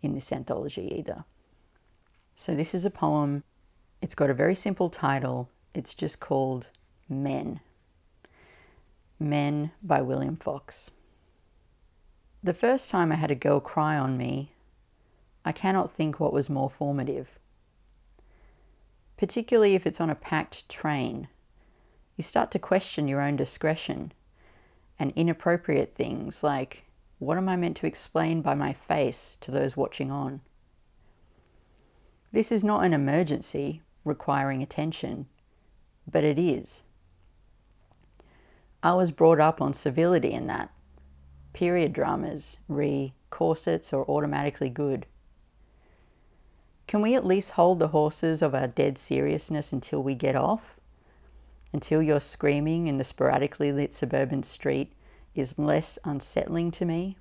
in 0.00 0.14
this 0.14 0.32
anthology 0.32 0.94
either. 0.96 1.24
So, 2.34 2.54
this 2.54 2.74
is 2.74 2.84
a 2.84 2.90
poem. 2.90 3.42
It's 4.00 4.14
got 4.14 4.30
a 4.30 4.34
very 4.34 4.54
simple 4.54 4.88
title. 4.88 5.50
It's 5.74 5.92
just 5.92 6.20
called 6.20 6.68
Men. 7.08 7.60
Men 9.18 9.72
by 9.82 10.00
William 10.00 10.36
Fox. 10.36 10.92
The 12.42 12.54
first 12.54 12.90
time 12.90 13.10
I 13.10 13.16
had 13.16 13.32
a 13.32 13.34
girl 13.34 13.58
cry 13.58 13.98
on 13.98 14.16
me, 14.16 14.52
I 15.44 15.52
cannot 15.52 15.92
think 15.92 16.20
what 16.20 16.32
was 16.32 16.48
more 16.48 16.70
formative. 16.70 17.37
Particularly 19.18 19.74
if 19.74 19.84
it's 19.84 20.00
on 20.00 20.10
a 20.10 20.14
packed 20.14 20.68
train, 20.68 21.28
you 22.16 22.22
start 22.22 22.52
to 22.52 22.58
question 22.58 23.08
your 23.08 23.20
own 23.20 23.34
discretion 23.34 24.12
and 24.98 25.12
inappropriate 25.16 25.94
things 25.96 26.42
like, 26.42 26.84
what 27.18 27.36
am 27.36 27.48
I 27.48 27.56
meant 27.56 27.76
to 27.78 27.86
explain 27.86 28.42
by 28.42 28.54
my 28.54 28.72
face 28.72 29.36
to 29.40 29.50
those 29.50 29.76
watching 29.76 30.12
on? 30.12 30.40
This 32.30 32.52
is 32.52 32.62
not 32.62 32.84
an 32.84 32.92
emergency 32.92 33.82
requiring 34.04 34.62
attention, 34.62 35.26
but 36.10 36.22
it 36.22 36.38
is. 36.38 36.84
I 38.84 38.94
was 38.94 39.10
brought 39.10 39.40
up 39.40 39.60
on 39.60 39.72
civility 39.72 40.30
in 40.32 40.46
that. 40.46 40.70
Period 41.52 41.92
dramas, 41.92 42.58
re 42.68 43.14
corsets, 43.30 43.92
are 43.92 44.04
automatically 44.04 44.70
good. 44.70 45.06
Can 46.88 47.02
we 47.02 47.14
at 47.14 47.24
least 47.24 47.52
hold 47.52 47.78
the 47.78 47.88
horses 47.88 48.42
of 48.42 48.54
our 48.54 48.66
dead 48.66 48.96
seriousness 48.98 49.72
until 49.72 50.02
we 50.02 50.14
get 50.14 50.34
off? 50.34 50.74
Until 51.72 52.02
your 52.02 52.18
screaming 52.18 52.86
in 52.86 52.96
the 52.96 53.04
sporadically 53.04 53.70
lit 53.70 53.92
suburban 53.92 54.42
street 54.42 54.94
is 55.34 55.58
less 55.58 55.98
unsettling 56.04 56.70
to 56.72 56.86
me? 56.86 57.18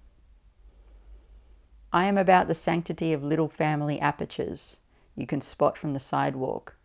I 1.91 2.05
am 2.05 2.17
about 2.17 2.47
the 2.47 2.55
sanctity 2.55 3.11
of 3.11 3.23
little 3.23 3.49
family 3.49 3.99
apertures 3.99 4.77
you 5.15 5.27
can 5.27 5.41
spot 5.41 5.77
from 5.77 5.93
the 5.93 5.99
sidewalk 5.99 6.77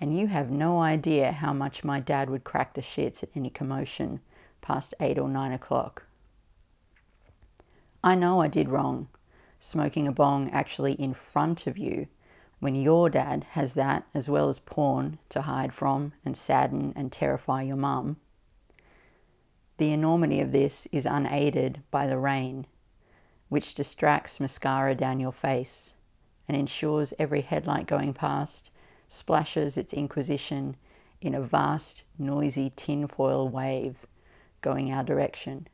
and 0.00 0.18
you 0.18 0.26
have 0.26 0.50
no 0.50 0.80
idea 0.80 1.30
how 1.30 1.52
much 1.52 1.84
my 1.84 2.00
dad 2.00 2.28
would 2.28 2.42
crack 2.42 2.74
the 2.74 2.82
shits 2.82 3.22
at 3.22 3.28
any 3.36 3.50
commotion 3.50 4.20
past 4.60 4.94
eight 4.98 5.18
or 5.18 5.28
nine 5.28 5.52
o'clock. 5.52 6.02
I 8.02 8.16
know 8.16 8.40
I 8.40 8.48
did 8.48 8.68
wrong, 8.68 9.08
smoking 9.64 10.06
a 10.06 10.12
bong 10.12 10.50
actually 10.50 10.92
in 10.92 11.14
front 11.14 11.66
of 11.66 11.78
you 11.78 12.06
when 12.58 12.74
your 12.74 13.08
dad 13.08 13.46
has 13.52 13.72
that 13.72 14.04
as 14.12 14.28
well 14.28 14.50
as 14.50 14.58
porn 14.58 15.18
to 15.30 15.40
hide 15.40 15.72
from 15.72 16.12
and 16.22 16.36
sadden 16.36 16.92
and 16.94 17.10
terrify 17.10 17.62
your 17.62 17.76
mum. 17.76 18.14
The 19.78 19.90
enormity 19.90 20.42
of 20.42 20.52
this 20.52 20.86
is 20.92 21.06
unaided 21.06 21.82
by 21.90 22.06
the 22.06 22.18
rain, 22.18 22.66
which 23.48 23.74
distracts 23.74 24.38
mascara 24.38 24.94
down 24.94 25.18
your 25.18 25.32
face 25.32 25.94
and 26.46 26.54
ensures 26.54 27.14
every 27.18 27.40
headlight 27.40 27.86
going 27.86 28.12
past 28.12 28.68
splashes 29.08 29.78
its 29.78 29.94
inquisition 29.94 30.76
in 31.22 31.34
a 31.34 31.40
vast, 31.40 32.02
noisy 32.18 32.70
tinfoil 32.76 33.48
wave 33.48 34.06
going 34.60 34.92
our 34.92 35.02
direction, 35.02 35.68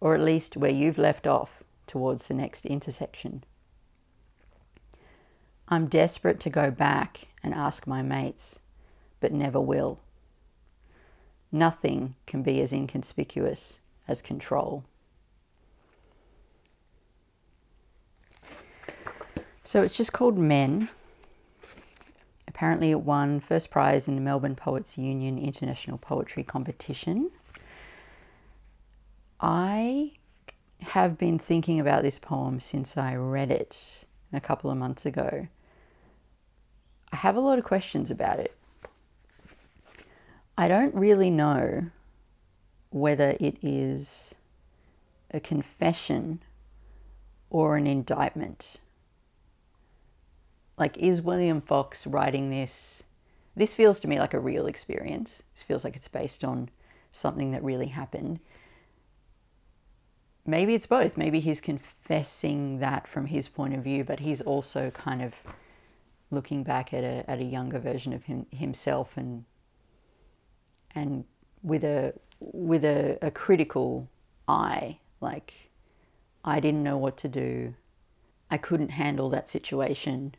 or 0.00 0.16
at 0.16 0.20
least 0.20 0.56
where 0.56 0.68
you've 0.68 0.98
left 0.98 1.28
off 1.28 1.62
towards 1.86 2.26
the 2.26 2.34
next 2.34 2.66
intersection. 2.66 3.44
I'm 5.68 5.86
desperate 5.86 6.38
to 6.40 6.50
go 6.50 6.70
back 6.70 7.28
and 7.42 7.52
ask 7.52 7.86
my 7.86 8.02
mates, 8.02 8.60
but 9.20 9.32
never 9.32 9.60
will. 9.60 9.98
Nothing 11.50 12.14
can 12.26 12.42
be 12.42 12.60
as 12.60 12.72
inconspicuous 12.72 13.80
as 14.06 14.22
control. 14.22 14.84
So 19.62 19.82
it's 19.82 19.94
just 19.94 20.12
called 20.12 20.38
Men. 20.38 20.88
Apparently, 22.46 22.92
it 22.92 23.00
won 23.00 23.40
first 23.40 23.70
prize 23.70 24.06
in 24.06 24.14
the 24.14 24.20
Melbourne 24.20 24.54
Poets 24.54 24.96
Union 24.96 25.38
International 25.38 25.98
Poetry 25.98 26.44
Competition. 26.44 27.30
I 29.40 30.12
have 30.88 31.18
been 31.18 31.38
thinking 31.38 31.80
about 31.80 32.02
this 32.02 32.18
poem 32.18 32.60
since 32.60 32.96
I 32.96 33.16
read 33.16 33.50
it 33.50 34.04
a 34.32 34.40
couple 34.40 34.70
of 34.70 34.78
months 34.78 35.06
ago. 35.06 35.48
I 37.12 37.16
have 37.16 37.36
a 37.36 37.40
lot 37.40 37.58
of 37.58 37.64
questions 37.64 38.10
about 38.10 38.38
it. 38.38 38.54
I 40.58 40.68
don't 40.68 40.94
really 40.94 41.30
know 41.30 41.90
whether 42.90 43.36
it 43.40 43.58
is 43.62 44.34
a 45.30 45.40
confession 45.40 46.40
or 47.50 47.76
an 47.76 47.86
indictment. 47.86 48.76
Like, 50.78 50.96
is 50.98 51.22
William 51.22 51.60
Fox 51.60 52.06
writing 52.06 52.50
this? 52.50 53.02
This 53.54 53.74
feels 53.74 54.00
to 54.00 54.08
me 54.08 54.18
like 54.18 54.34
a 54.34 54.40
real 54.40 54.66
experience. 54.66 55.42
This 55.54 55.62
feels 55.62 55.84
like 55.84 55.96
it's 55.96 56.08
based 56.08 56.44
on 56.44 56.70
something 57.10 57.50
that 57.52 57.62
really 57.62 57.88
happened 57.88 58.40
maybe 60.46 60.74
it's 60.74 60.86
both. 60.86 61.16
Maybe 61.16 61.40
he's 61.40 61.60
confessing 61.60 62.78
that 62.80 63.06
from 63.06 63.26
his 63.26 63.48
point 63.48 63.74
of 63.74 63.82
view, 63.82 64.04
but 64.04 64.20
he's 64.20 64.40
also 64.40 64.90
kind 64.90 65.22
of 65.22 65.34
looking 66.30 66.62
back 66.62 66.92
at 66.92 67.04
a 67.04 67.28
at 67.30 67.38
a 67.38 67.44
younger 67.44 67.78
version 67.78 68.12
of 68.12 68.24
him 68.24 68.46
himself 68.50 69.16
and 69.16 69.44
and 70.94 71.24
with 71.62 71.84
a 71.84 72.14
with 72.40 72.84
a, 72.84 73.18
a 73.22 73.30
critical 73.30 74.08
eye, 74.48 74.98
like 75.20 75.54
I 76.44 76.60
didn't 76.60 76.82
know 76.82 76.96
what 76.96 77.16
to 77.18 77.28
do. 77.28 77.74
I 78.50 78.56
couldn't 78.56 78.90
handle 78.90 79.28
that 79.30 79.48
situation. 79.48 80.34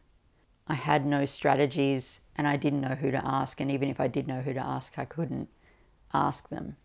I 0.67 0.76
had 0.76 1.06
no 1.06 1.26
strategies 1.26 2.22
and 2.36 2.48
I 2.48 2.56
didn't 2.56 2.82
know 2.82 2.96
who 2.96 3.12
to 3.12 3.26
ask. 3.26 3.60
And 3.60 3.72
even 3.72 3.89
if 3.89 4.00
I 4.00 4.08
did 4.08 4.28
know 4.28 4.41
who 4.41 4.54
to 4.54 4.65
ask, 4.65 4.98
I 4.98 5.06
couldn't 5.06 5.50
ask 6.13 6.50
them. 6.50 6.78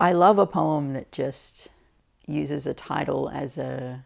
I 0.00 0.12
love 0.12 0.38
a 0.38 0.46
poem 0.46 0.92
that 0.94 1.12
just 1.12 1.68
uses 2.26 2.66
a 2.66 2.74
title 2.74 3.28
as 3.28 3.58
a 3.58 4.04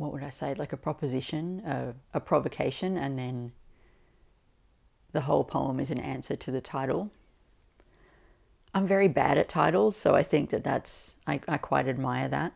what 0.00 0.14
would 0.14 0.22
I 0.22 0.30
say, 0.30 0.54
like 0.54 0.72
a 0.72 0.78
proposition, 0.78 1.62
a, 1.66 1.92
a 2.14 2.20
provocation, 2.20 2.96
and 2.96 3.18
then 3.18 3.52
the 5.12 5.20
whole 5.20 5.44
poem 5.44 5.78
is 5.78 5.90
an 5.90 5.98
answer 5.98 6.36
to 6.36 6.50
the 6.50 6.62
title. 6.62 7.10
I'm 8.72 8.86
very 8.86 9.08
bad 9.08 9.36
at 9.36 9.50
titles, 9.50 9.96
so 9.96 10.14
I 10.14 10.22
think 10.22 10.48
that 10.50 10.64
that's, 10.64 11.16
I, 11.26 11.40
I 11.46 11.58
quite 11.58 11.86
admire 11.86 12.28
that. 12.28 12.54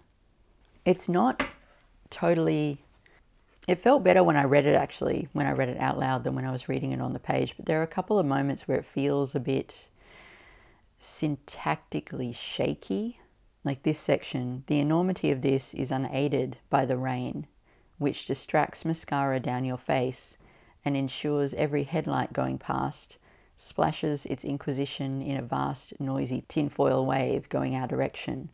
It's 0.87 1.07
not 1.07 1.46
totally, 2.09 2.83
it 3.68 3.79
felt 3.79 4.03
better 4.03 4.24
when 4.24 4.38
I 4.38 4.44
read 4.44 4.64
it 4.64 4.74
actually, 4.74 5.29
when 5.35 5.46
I 5.46 5.53
read 5.53 5.68
it 5.68 5.79
out 5.79 5.98
loud 5.98 6.24
than 6.24 6.35
when 6.35 6.46
I 6.46 6.50
was 6.50 6.66
reading 6.66 6.92
it 6.92 7.00
on 7.03 7.12
the 7.12 7.18
page, 7.18 7.57
but 7.59 7.66
there 7.66 7.79
are 7.79 7.85
a 7.85 7.87
couple 7.87 8.18
of 8.18 8.24
moments 8.24 8.66
where 8.66 8.79
it 8.79 8.87
feels 8.87 9.35
a 9.35 9.40
bit 9.40 9.90
syntactically 10.98 12.35
shaky 12.35 13.20
like 13.64 13.83
this 13.83 13.98
section, 13.98 14.62
the 14.66 14.79
enormity 14.79 15.31
of 15.31 15.40
this 15.40 15.72
is 15.72 15.90
unaided 15.90 16.59
by 16.68 16.85
the 16.85 16.98
rain, 16.98 17.46
which 17.98 18.27
distracts 18.27 18.85
mascara 18.85 19.40
down 19.40 19.64
your 19.64 19.79
face 19.79 20.37
and 20.85 20.96
ensures 20.96 21.55
every 21.55 21.85
headlight 21.85 22.33
going 22.33 22.59
past 22.59 23.16
splashes 23.57 24.27
its 24.27 24.44
inquisition 24.44 25.22
in 25.22 25.37
a 25.37 25.42
vast, 25.42 25.98
noisy 25.98 26.44
tinfoil 26.48 27.07
wave 27.07 27.48
going 27.48 27.74
our 27.74 27.87
direction. 27.87 28.50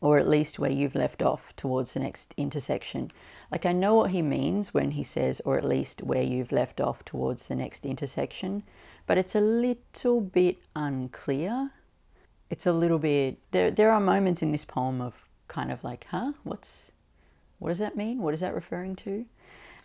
Or 0.00 0.18
at 0.18 0.28
least 0.28 0.58
where 0.58 0.70
you've 0.70 0.94
left 0.94 1.22
off 1.22 1.54
towards 1.56 1.94
the 1.94 2.00
next 2.00 2.32
intersection. 2.36 3.10
Like, 3.50 3.66
I 3.66 3.72
know 3.72 3.94
what 3.94 4.12
he 4.12 4.22
means 4.22 4.72
when 4.72 4.92
he 4.92 5.02
says, 5.02 5.40
or 5.44 5.58
at 5.58 5.64
least 5.64 6.02
where 6.02 6.22
you've 6.22 6.52
left 6.52 6.80
off 6.80 7.04
towards 7.04 7.48
the 7.48 7.56
next 7.56 7.84
intersection, 7.84 8.62
but 9.06 9.18
it's 9.18 9.34
a 9.34 9.40
little 9.40 10.20
bit 10.20 10.58
unclear 10.74 11.72
it's 12.50 12.66
a 12.66 12.72
little 12.72 12.98
bit 12.98 13.38
there 13.50 13.70
there 13.70 13.90
are 13.90 14.00
moments 14.00 14.42
in 14.42 14.52
this 14.52 14.64
poem 14.64 15.00
of 15.00 15.14
kind 15.48 15.72
of 15.72 15.82
like 15.84 16.06
huh? 16.10 16.32
What's 16.44 16.90
what 17.58 17.70
does 17.70 17.78
that 17.78 17.96
mean? 17.96 18.20
What 18.20 18.34
is 18.34 18.40
that 18.40 18.54
referring 18.54 18.96
to? 18.96 19.24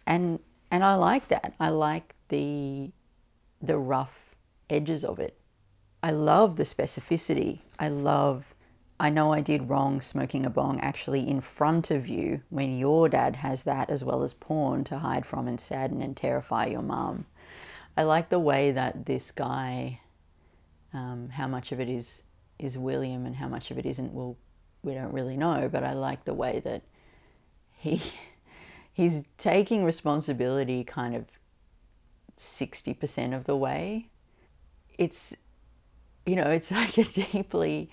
And 0.06 0.40
and 0.70 0.84
i 0.84 0.96
like 0.96 1.28
that. 1.30 1.54
I 1.60 1.70
like 1.70 2.16
the 2.30 2.92
the 3.62 3.78
rough 3.78 4.36
edges 4.70 5.04
of 5.04 5.20
it. 5.20 5.38
I 6.04 6.12
love 6.12 6.56
the 6.56 6.64
specificity. 6.64 7.60
I 7.80 7.90
love 7.90 8.56
i 9.00 9.10
know 9.10 9.34
i 9.34 9.42
did 9.42 9.68
wrong 9.68 10.00
smoking 10.00 10.46
a 10.46 10.50
bong 10.50 10.80
actually 10.80 11.28
in 11.28 11.42
front 11.42 11.90
of 11.90 12.08
you 12.08 12.40
when 12.52 12.78
your 12.78 13.10
dad 13.10 13.38
has 13.38 13.64
that 13.64 13.90
as 13.90 14.04
well 14.04 14.22
as 14.22 14.36
porn 14.36 14.84
to 14.84 15.00
hide 15.00 15.26
from 15.26 15.48
and 15.48 15.60
sadden 15.60 16.04
and 16.04 16.16
terrify 16.16 16.68
your 16.68 16.84
mum. 16.84 17.26
I 17.98 18.04
like 18.04 18.30
the 18.30 18.40
way 18.40 18.72
that 18.72 19.08
this 19.08 19.32
guy 19.32 20.02
um, 20.94 21.30
how 21.30 21.48
much 21.48 21.72
of 21.72 21.80
it 21.80 21.90
is 21.90 22.22
is 22.64 22.78
William 22.78 23.26
and 23.26 23.36
how 23.36 23.48
much 23.48 23.72
of 23.72 23.78
it 23.78 23.86
isn't, 23.86 24.14
well, 24.14 24.38
we 24.84 24.94
don't 24.94 25.14
really 25.14 25.38
know. 25.38 25.70
But 25.72 25.84
I 25.84 25.94
like 25.94 26.26
the 26.26 26.34
way 26.34 26.62
that 26.64 26.84
he 27.78 28.02
he's 28.94 29.24
taking 29.38 29.84
responsibility 29.84 30.84
kind 30.84 31.16
of 31.16 31.26
60% 32.38 33.36
of 33.36 33.46
the 33.46 33.56
way. 33.56 34.10
It's, 34.98 35.36
you 36.26 36.36
know, 36.36 36.50
it's 36.50 36.72
like 36.84 36.98
a 36.98 37.04
deeply, 37.04 37.90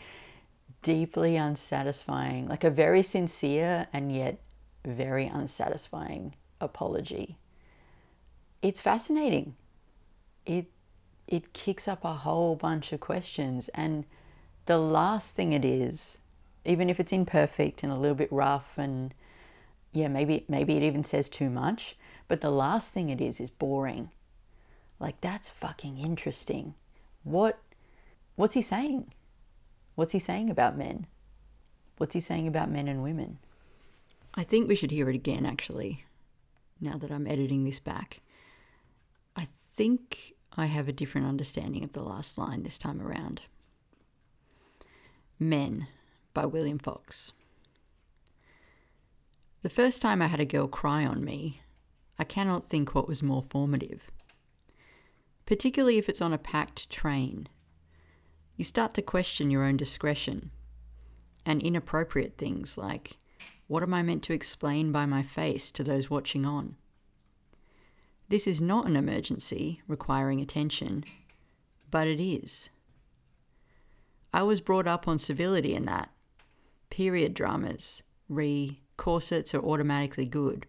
deeply 0.82 1.36
unsatisfying, 1.36 2.48
like 2.48 2.64
a 2.64 2.70
very 2.70 3.02
sincere 3.02 3.86
and 3.92 4.14
yet 4.14 4.40
very 4.84 5.26
unsatisfying 5.26 6.34
apology. 6.60 7.38
It's 8.62 8.80
fascinating. 8.80 9.54
It 10.46 10.66
it 11.26 11.52
kicks 11.52 11.86
up 11.86 12.04
a 12.04 12.14
whole 12.14 12.56
bunch 12.56 12.90
of 12.90 13.00
questions 13.00 13.68
and 13.74 14.06
the 14.68 14.78
last 14.78 15.34
thing 15.34 15.54
it 15.54 15.64
is, 15.64 16.18
even 16.66 16.90
if 16.90 17.00
it's 17.00 17.10
imperfect 17.10 17.82
and 17.82 17.90
a 17.90 17.96
little 17.96 18.14
bit 18.14 18.30
rough 18.30 18.76
and 18.76 19.14
yeah, 19.92 20.08
maybe 20.08 20.44
maybe 20.46 20.76
it 20.76 20.82
even 20.82 21.02
says 21.02 21.30
too 21.30 21.48
much, 21.48 21.96
but 22.28 22.42
the 22.42 22.50
last 22.50 22.92
thing 22.92 23.08
it 23.08 23.18
is 23.18 23.40
is 23.40 23.50
boring. 23.50 24.10
Like 25.00 25.22
that's 25.22 25.48
fucking 25.48 25.96
interesting. 25.96 26.74
What 27.24 27.58
what's 28.36 28.52
he 28.52 28.60
saying? 28.60 29.14
What's 29.94 30.12
he 30.12 30.18
saying 30.18 30.50
about 30.50 30.76
men? 30.76 31.06
What's 31.96 32.12
he 32.12 32.20
saying 32.20 32.46
about 32.46 32.70
men 32.70 32.88
and 32.88 33.02
women? 33.02 33.38
I 34.34 34.44
think 34.44 34.68
we 34.68 34.76
should 34.76 34.90
hear 34.90 35.08
it 35.08 35.16
again 35.16 35.46
actually. 35.46 36.04
Now 36.78 36.98
that 36.98 37.10
I'm 37.10 37.26
editing 37.26 37.64
this 37.64 37.80
back. 37.80 38.20
I 39.34 39.48
think 39.74 40.34
I 40.58 40.66
have 40.66 40.88
a 40.88 40.92
different 40.92 41.26
understanding 41.26 41.84
of 41.84 41.94
the 41.94 42.02
last 42.02 42.36
line 42.36 42.64
this 42.64 42.76
time 42.76 43.00
around. 43.00 43.40
Men 45.38 45.86
by 46.34 46.46
William 46.46 46.78
Fox. 46.78 47.32
The 49.62 49.70
first 49.70 50.02
time 50.02 50.20
I 50.20 50.26
had 50.26 50.40
a 50.40 50.44
girl 50.44 50.66
cry 50.66 51.04
on 51.04 51.24
me, 51.24 51.62
I 52.18 52.24
cannot 52.24 52.64
think 52.64 52.94
what 52.94 53.06
was 53.06 53.22
more 53.22 53.42
formative. 53.42 54.10
Particularly 55.46 55.98
if 55.98 56.08
it's 56.08 56.20
on 56.20 56.32
a 56.32 56.38
packed 56.38 56.90
train. 56.90 57.48
You 58.56 58.64
start 58.64 58.94
to 58.94 59.02
question 59.02 59.50
your 59.50 59.62
own 59.62 59.76
discretion 59.76 60.50
and 61.46 61.62
inappropriate 61.62 62.36
things 62.36 62.76
like, 62.76 63.16
what 63.68 63.82
am 63.82 63.94
I 63.94 64.02
meant 64.02 64.24
to 64.24 64.32
explain 64.32 64.90
by 64.90 65.06
my 65.06 65.22
face 65.22 65.70
to 65.72 65.84
those 65.84 66.10
watching 66.10 66.44
on? 66.44 66.76
This 68.28 68.46
is 68.46 68.60
not 68.60 68.86
an 68.86 68.96
emergency 68.96 69.80
requiring 69.86 70.40
attention, 70.40 71.04
but 71.90 72.06
it 72.08 72.20
is. 72.20 72.70
I 74.32 74.42
was 74.42 74.60
brought 74.60 74.86
up 74.86 75.08
on 75.08 75.18
civility 75.18 75.74
and 75.74 75.88
that. 75.88 76.10
Period 76.90 77.34
dramas, 77.34 78.02
re 78.28 78.80
corsets 78.96 79.54
are 79.54 79.64
automatically 79.64 80.26
good. 80.26 80.66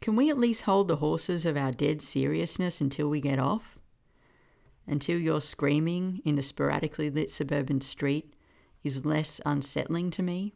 Can 0.00 0.16
we 0.16 0.30
at 0.30 0.38
least 0.38 0.62
hold 0.62 0.88
the 0.88 0.96
horses 0.96 1.46
of 1.46 1.56
our 1.56 1.70
dead 1.70 2.02
seriousness 2.02 2.80
until 2.80 3.08
we 3.08 3.20
get 3.20 3.38
off? 3.38 3.78
Until 4.86 5.18
your 5.18 5.40
screaming 5.40 6.20
in 6.24 6.34
the 6.34 6.42
sporadically 6.42 7.08
lit 7.08 7.30
suburban 7.30 7.80
street 7.80 8.34
is 8.82 9.04
less 9.04 9.40
unsettling 9.46 10.10
to 10.10 10.22
me? 10.22 10.54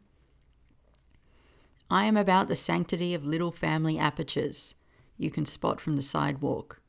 I 1.89 2.07
am 2.07 2.17
about 2.17 2.49
the 2.49 2.57
sanctity 2.57 3.15
of 3.15 3.25
little 3.25 3.53
family 3.53 3.97
apertures 3.97 4.75
you 5.17 5.31
can 5.31 5.47
spot 5.47 5.81
from 5.81 5.95
the 5.95 6.03
sidewalk. 6.03 6.81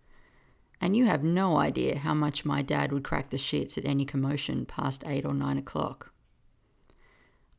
And 0.79 0.95
you 0.95 1.05
have 1.05 1.23
no 1.23 1.57
idea 1.57 1.97
how 1.99 2.13
much 2.13 2.45
my 2.45 2.61
dad 2.61 2.91
would 2.91 3.03
crack 3.03 3.29
the 3.29 3.37
shits 3.37 3.77
at 3.77 3.85
any 3.85 4.05
commotion 4.05 4.65
past 4.65 5.03
eight 5.05 5.25
or 5.25 5.33
nine 5.33 5.57
o'clock. 5.57 6.13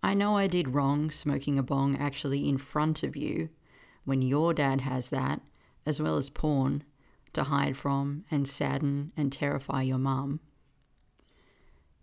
I 0.03 0.15
know 0.15 0.37
I 0.37 0.47
did 0.47 0.75
wrong 0.75 1.11
smoking 1.11 1.59
a 1.59 1.63
bong 1.63 1.97
actually 1.97 2.49
in 2.49 2.59
front 2.59 3.03
of 3.03 3.17
you 3.17 3.49
when 4.05 4.23
your 4.23 4.55
dad 4.55 4.83
has 4.83 5.09
that, 5.09 5.41
as 5.85 6.01
well 6.01 6.17
as 6.17 6.31
porn, 6.31 6.85
to 7.33 7.45
hide 7.45 7.77
from 7.77 8.25
and 8.31 8.47
sadden 8.49 9.13
and 9.17 9.33
terrify 9.33 9.83
your 9.83 9.99
mum. 9.99 10.41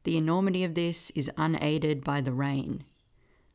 The 0.04 0.18
enormity 0.18 0.64
of 0.64 0.76
this 0.76 1.10
is 1.12 1.32
unaided 1.38 2.04
by 2.04 2.22
the 2.22 2.34
rain, 2.34 2.84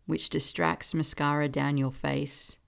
which 0.06 0.30
distracts 0.30 0.94
mascara 0.94 1.48
down 1.48 1.76
your 1.76 1.92
face 1.92 2.58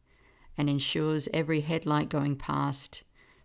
and 0.56 0.70
ensures 0.70 1.28
every 1.32 1.62
headlight 1.62 2.08
going 2.08 2.36
past 2.36 3.02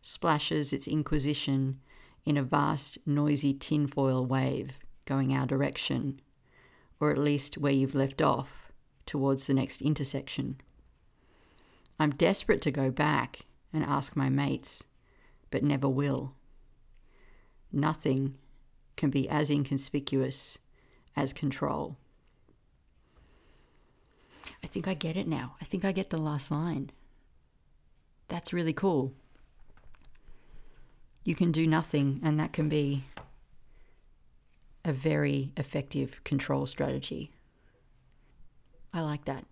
splashes 0.08 0.72
its 0.72 0.88
inquisition 0.88 1.82
in 2.24 2.38
a 2.38 2.41
vast, 2.43 2.97
noisy 3.05 3.53
tinfoil 3.53 4.26
wave 4.26 4.80
going 5.03 5.34
our 5.34 5.45
direction, 5.45 6.22
or 6.97 7.12
at 7.12 7.18
least 7.18 7.58
where 7.58 7.74
you've 7.74 7.93
left 7.93 8.22
off, 8.22 8.72
towards 9.05 9.47
the 9.47 9.53
next 9.53 9.82
intersection. 9.82 10.62
I'm 11.99 12.12
desperate 12.12 12.62
to 12.62 12.72
go 12.72 12.89
back 12.89 13.41
and 13.74 13.84
ask 13.84 14.16
my 14.16 14.30
mates, 14.30 14.82
but 15.51 15.62
never 15.62 15.89
will. 15.89 16.36
Nothing 17.70 18.36
can 18.95 19.10
be 19.10 19.28
as 19.28 19.49
inconspicuous 19.49 20.58
as 21.18 21.34
control. 21.34 21.97
I 24.64 24.68
think 24.68 24.88
I 24.88 24.93
get 24.93 25.18
it 25.18 25.28
now. 25.28 25.55
I 25.62 25.66
think 25.66 25.84
I 25.84 25.91
get 25.91 26.12
the 26.12 26.18
last 26.18 26.49
line. 26.49 26.91
That's 28.30 28.53
really 28.53 28.74
cool. 28.74 29.14
You 31.28 31.36
can 31.36 31.51
do 31.51 31.67
nothing, 31.67 32.21
and 32.23 32.39
that 32.39 32.53
can 32.53 32.69
be 32.69 33.03
a 34.86 34.93
very 34.93 35.51
effective 35.57 36.23
control 36.23 36.65
strategy. 36.65 37.32
I 38.93 39.01
like 39.01 39.25
that. 39.25 39.43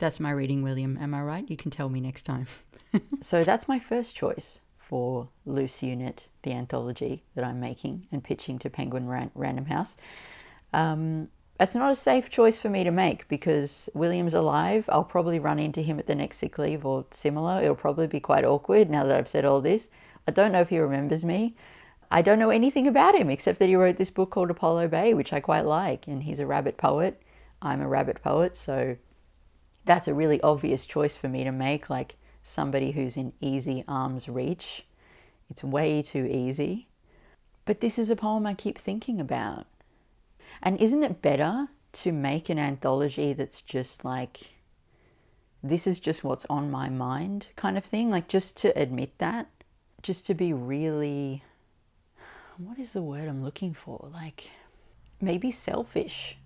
That's 0.00 0.18
my 0.18 0.32
reading, 0.32 0.64
William. 0.64 0.98
Am 1.00 1.14
I 1.14 1.22
right? 1.22 1.48
You 1.48 1.56
can 1.56 1.70
tell 1.70 1.88
me 1.88 2.00
next 2.00 2.22
time. 2.22 2.48
so 3.20 3.44
that's 3.44 3.68
my 3.68 3.78
first 3.78 4.16
choice 4.16 4.58
for 4.76 5.28
Loose 5.46 5.84
Unit, 5.84 6.26
the 6.42 6.52
anthology 6.52 7.22
that 7.36 7.44
I'm 7.44 7.60
making 7.60 8.08
and 8.10 8.24
pitching 8.24 8.58
to 8.58 8.68
Penguin 8.68 9.06
Ran- 9.06 9.30
Random 9.36 9.66
House. 9.66 9.96
Um, 10.72 11.28
it's 11.60 11.76
not 11.76 11.92
a 11.92 11.96
safe 11.96 12.28
choice 12.28 12.60
for 12.60 12.70
me 12.70 12.82
to 12.82 12.90
make 12.90 13.28
because 13.28 13.88
William's 13.94 14.34
alive. 14.34 14.88
I'll 14.88 15.04
probably 15.04 15.38
run 15.38 15.60
into 15.60 15.80
him 15.80 16.00
at 16.00 16.08
the 16.08 16.16
next 16.16 16.38
Stake 16.38 16.58
Night 16.58 16.84
or 16.84 17.06
similar. 17.12 17.62
It'll 17.62 17.76
probably 17.76 18.08
be 18.08 18.18
quite 18.18 18.44
awkward 18.44 18.90
now 18.90 19.04
that 19.04 19.16
I've 19.16 19.28
said 19.28 19.44
all 19.44 19.60
this. 19.60 19.86
I 20.26 20.32
don't 20.32 20.52
know 20.52 20.60
if 20.60 20.70
he 20.70 20.78
remembers 20.78 21.24
me. 21.24 21.54
I 22.10 22.22
don't 22.22 22.38
know 22.38 22.50
anything 22.50 22.86
about 22.86 23.14
him 23.14 23.30
except 23.30 23.58
that 23.58 23.68
he 23.68 23.76
wrote 23.76 23.96
this 23.96 24.10
book 24.10 24.30
called 24.30 24.50
Apollo 24.50 24.88
Bay, 24.88 25.14
which 25.14 25.32
I 25.32 25.40
quite 25.40 25.66
like, 25.66 26.06
and 26.06 26.22
he's 26.22 26.40
a 26.40 26.46
rabbit 26.46 26.76
poet. 26.76 27.20
I'm 27.60 27.80
a 27.80 27.88
rabbit 27.88 28.22
poet, 28.22 28.56
so 28.56 28.96
that's 29.84 30.08
a 30.08 30.14
really 30.14 30.40
obvious 30.40 30.86
choice 30.86 31.16
for 31.16 31.28
me 31.28 31.44
to 31.44 31.52
make, 31.52 31.90
like 31.90 32.16
somebody 32.42 32.92
who's 32.92 33.16
in 33.16 33.32
easy 33.40 33.84
arm's 33.88 34.28
reach. 34.28 34.86
It's 35.50 35.64
way 35.64 36.02
too 36.02 36.26
easy. 36.26 36.88
But 37.64 37.80
this 37.80 37.98
is 37.98 38.10
a 38.10 38.16
poem 38.16 38.46
I 38.46 38.54
keep 38.54 38.78
thinking 38.78 39.20
about. 39.20 39.66
And 40.62 40.78
isn't 40.80 41.02
it 41.02 41.22
better 41.22 41.68
to 41.92 42.12
make 42.12 42.48
an 42.48 42.58
anthology 42.58 43.32
that's 43.32 43.60
just 43.60 44.04
like, 44.04 44.52
this 45.62 45.86
is 45.86 46.00
just 46.00 46.24
what's 46.24 46.46
on 46.50 46.70
my 46.70 46.88
mind 46.88 47.48
kind 47.56 47.78
of 47.78 47.84
thing? 47.84 48.10
Like, 48.10 48.28
just 48.28 48.56
to 48.58 48.78
admit 48.78 49.18
that, 49.18 49.48
just 50.04 50.26
to 50.26 50.34
be 50.34 50.52
really, 50.52 51.42
what 52.58 52.78
is 52.78 52.92
the 52.92 53.02
word 53.02 53.26
I'm 53.26 53.42
looking 53.42 53.74
for? 53.74 54.08
Like, 54.12 54.50
maybe 55.20 55.50
selfish 55.50 56.36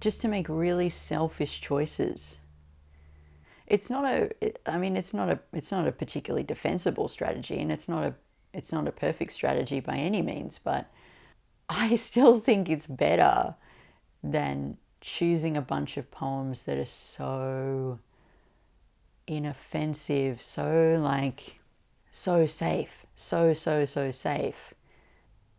just 0.00 0.20
to 0.20 0.28
make 0.28 0.48
really 0.48 0.90
selfish 0.90 1.60
choices. 1.60 2.36
It's 3.68 3.88
not 3.88 4.04
a 4.04 4.30
I 4.66 4.76
mean 4.76 4.96
it's 4.96 5.14
not 5.14 5.30
a 5.30 5.38
it's 5.52 5.70
not 5.70 5.86
a 5.86 5.92
particularly 5.92 6.42
defensible 6.42 7.06
strategy 7.06 7.58
and 7.60 7.70
it's 7.70 7.88
not 7.88 8.04
a 8.04 8.14
it's 8.52 8.72
not 8.72 8.88
a 8.88 8.92
perfect 8.92 9.32
strategy 9.32 9.78
by 9.78 9.96
any 9.96 10.20
means, 10.20 10.58
but 10.62 10.90
I 11.68 11.94
still 12.08 12.40
think 12.40 12.68
it's 12.68 12.88
better 12.88 13.54
than 14.24 14.76
choosing 15.00 15.56
a 15.56 15.62
bunch 15.62 15.96
of 15.96 16.10
poems 16.10 16.62
that 16.62 16.78
are 16.78 16.84
so 16.84 18.00
inoffensive, 19.28 20.42
so 20.42 20.98
like 21.00 21.60
so 22.12 22.46
safe, 22.46 23.06
so 23.16 23.54
so 23.54 23.84
so 23.84 24.10
safe 24.10 24.74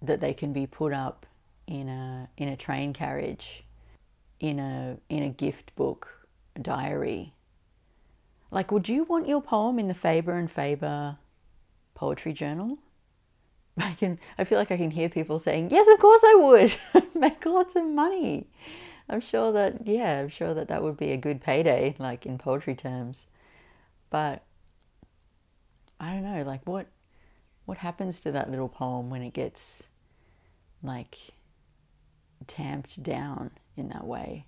that 0.02 0.22
they 0.22 0.34
can 0.34 0.54
be 0.54 0.68
put 0.68 0.94
up 0.94 1.26
in 1.68 1.90
a 1.90 2.30
in 2.38 2.48
a 2.48 2.56
train 2.56 2.94
carriage 2.94 3.64
in 4.40 4.60
a 4.60 4.98
in 5.10 5.24
a 5.24 5.30
gift 5.30 5.76
book 5.76 6.28
diary. 6.62 7.34
Like, 8.52 8.72
would 8.72 8.88
you 8.88 9.04
want 9.04 9.28
your 9.28 9.42
poem 9.42 9.80
in 9.80 9.88
the 9.88 9.96
Faber 9.96 10.38
and 10.38 10.50
Faber 10.50 11.18
poetry 11.96 12.34
journal? 12.34 12.78
I 13.78 13.94
can. 13.94 14.20
I 14.38 14.44
feel 14.44 14.60
like 14.60 14.72
I 14.72 14.78
can 14.78 14.92
hear 14.92 15.10
people 15.10 15.40
saying, 15.40 15.70
"Yes, 15.72 15.88
of 15.92 16.00
course 16.00 16.22
I 16.24 16.36
would. 16.36 16.76
Make 17.16 17.46
lots 17.46 17.76
of 17.76 17.86
money." 17.86 18.48
I'm 19.10 19.22
sure 19.22 19.52
that 19.52 19.88
yeah, 19.88 20.20
I'm 20.20 20.30
sure 20.30 20.54
that 20.54 20.68
that 20.68 20.84
would 20.84 20.98
be 20.98 21.12
a 21.12 21.18
good 21.18 21.42
payday, 21.42 21.96
like 21.98 22.26
in 22.26 22.38
poetry 22.38 22.76
terms. 22.76 23.26
But 24.12 24.44
I 26.00 26.14
don't 26.14 26.24
know, 26.24 26.44
like 26.44 26.62
what 26.66 26.88
what 27.66 27.78
happens 27.78 28.20
to 28.22 28.32
that 28.32 28.52
little 28.52 28.68
poem 28.68 29.10
when 29.10 29.22
it 29.22 29.34
gets 29.34 29.84
like 30.82 31.18
tamped 32.46 33.02
down 33.02 33.52
in 33.78 33.88
that 33.90 34.06
way. 34.06 34.46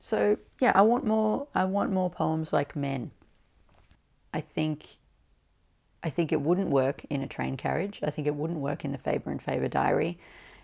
So 0.00 0.38
yeah, 0.60 0.72
I 0.74 0.82
want 0.82 1.04
more. 1.04 1.48
I 1.54 1.64
want 1.64 1.92
more 1.92 2.10
poems 2.10 2.52
like 2.52 2.76
men. 2.76 3.10
I 4.32 4.40
think. 4.40 4.98
I 6.02 6.10
think 6.10 6.30
it 6.30 6.40
wouldn't 6.40 6.68
work 6.68 7.04
in 7.10 7.22
a 7.22 7.26
train 7.26 7.56
carriage. 7.56 7.98
I 8.00 8.10
think 8.10 8.28
it 8.28 8.36
wouldn't 8.36 8.60
work 8.60 8.84
in 8.84 8.92
the 8.92 8.98
Faber 8.98 9.32
and 9.32 9.42
Faber 9.42 9.66
diary. 9.66 10.20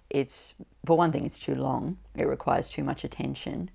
It's 0.08 0.54
for 0.84 0.96
one 0.96 1.10
thing, 1.10 1.24
it's 1.24 1.38
too 1.38 1.56
long. 1.56 1.96
It 2.14 2.28
requires 2.28 2.68
too 2.68 2.84
much 2.84 3.02
attention. 3.02 3.70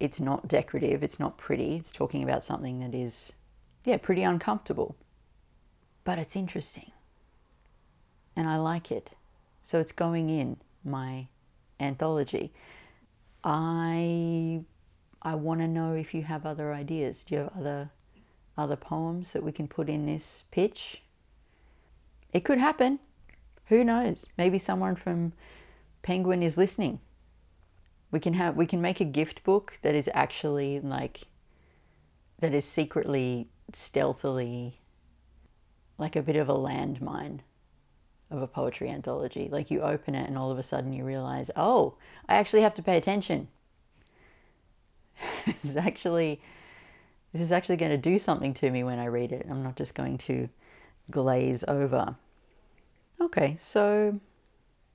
It's 0.00 0.20
not 0.20 0.48
decorative. 0.48 1.02
It's 1.02 1.18
not 1.18 1.36
pretty. 1.36 1.76
It's 1.76 1.92
talking 1.92 2.22
about 2.22 2.44
something 2.46 2.78
that 2.80 2.94
is, 2.94 3.32
yeah, 3.86 3.96
pretty 3.98 4.24
uncomfortable. 4.24 4.96
But 6.04 6.18
it's 6.18 6.36
interesting, 6.36 6.90
and 8.34 8.48
I 8.48 8.58
like 8.58 8.90
it. 8.90 9.12
So 9.62 9.80
it's 9.80 9.92
going 9.92 10.28
in 10.28 10.58
my 10.84 11.28
anthology. 11.80 12.52
I 13.44 14.62
I 15.22 15.34
want 15.36 15.60
to 15.60 15.68
know 15.68 15.94
if 15.94 16.14
you 16.14 16.22
have 16.22 16.44
other 16.44 16.72
ideas. 16.72 17.24
Do 17.24 17.34
you 17.34 17.40
have 17.42 17.56
other 17.58 17.90
other 18.58 18.76
poems 18.76 19.32
that 19.32 19.44
we 19.44 19.52
can 19.52 19.68
put 19.68 19.88
in 19.88 20.06
this 20.06 20.44
pitch? 20.50 21.02
It 22.32 22.44
could 22.44 22.58
happen. 22.58 22.98
Who 23.66 23.84
knows? 23.84 24.26
Maybe 24.36 24.58
someone 24.58 24.96
from 24.96 25.32
Penguin 26.02 26.42
is 26.42 26.58
listening. 26.58 26.98
We 28.10 28.18
can 28.18 28.34
have 28.34 28.56
we 28.56 28.66
can 28.66 28.80
make 28.80 29.00
a 29.00 29.04
gift 29.04 29.44
book 29.44 29.78
that 29.82 29.94
is 29.94 30.10
actually 30.12 30.80
like 30.80 31.28
that 32.40 32.52
is 32.52 32.64
secretly 32.64 33.48
stealthily 33.72 34.80
like 35.98 36.16
a 36.16 36.22
bit 36.22 36.36
of 36.36 36.48
a 36.48 36.54
landmine 36.54 37.40
of 38.30 38.42
a 38.42 38.46
poetry 38.46 38.88
anthology. 38.88 39.48
Like 39.50 39.70
you 39.70 39.80
open 39.82 40.14
it 40.14 40.28
and 40.28 40.36
all 40.36 40.50
of 40.50 40.58
a 40.58 40.62
sudden 40.62 40.92
you 40.92 41.04
realize, 41.04 41.50
oh, 41.56 41.94
I 42.28 42.36
actually 42.36 42.62
have 42.62 42.74
to 42.74 42.82
pay 42.82 42.96
attention. 42.96 43.48
this 45.46 45.64
is 45.64 45.76
actually 45.76 46.40
this 47.32 47.42
is 47.42 47.52
actually 47.52 47.76
going 47.76 47.90
to 47.90 47.98
do 47.98 48.18
something 48.18 48.54
to 48.54 48.70
me 48.70 48.82
when 48.82 48.98
I 48.98 49.06
read 49.06 49.30
it. 49.30 49.46
I'm 49.50 49.62
not 49.62 49.76
just 49.76 49.94
going 49.94 50.16
to 50.18 50.48
glaze 51.10 51.64
over. 51.68 52.16
Okay, 53.20 53.56
so 53.58 54.20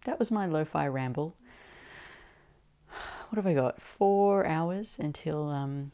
that 0.05 0.17
was 0.17 0.31
my 0.31 0.45
lo-fi 0.45 0.87
ramble. 0.87 1.35
What 3.29 3.37
have 3.37 3.47
I 3.47 3.53
got? 3.53 3.81
Four 3.81 4.45
hours 4.45 4.97
until 4.99 5.47
um, 5.47 5.91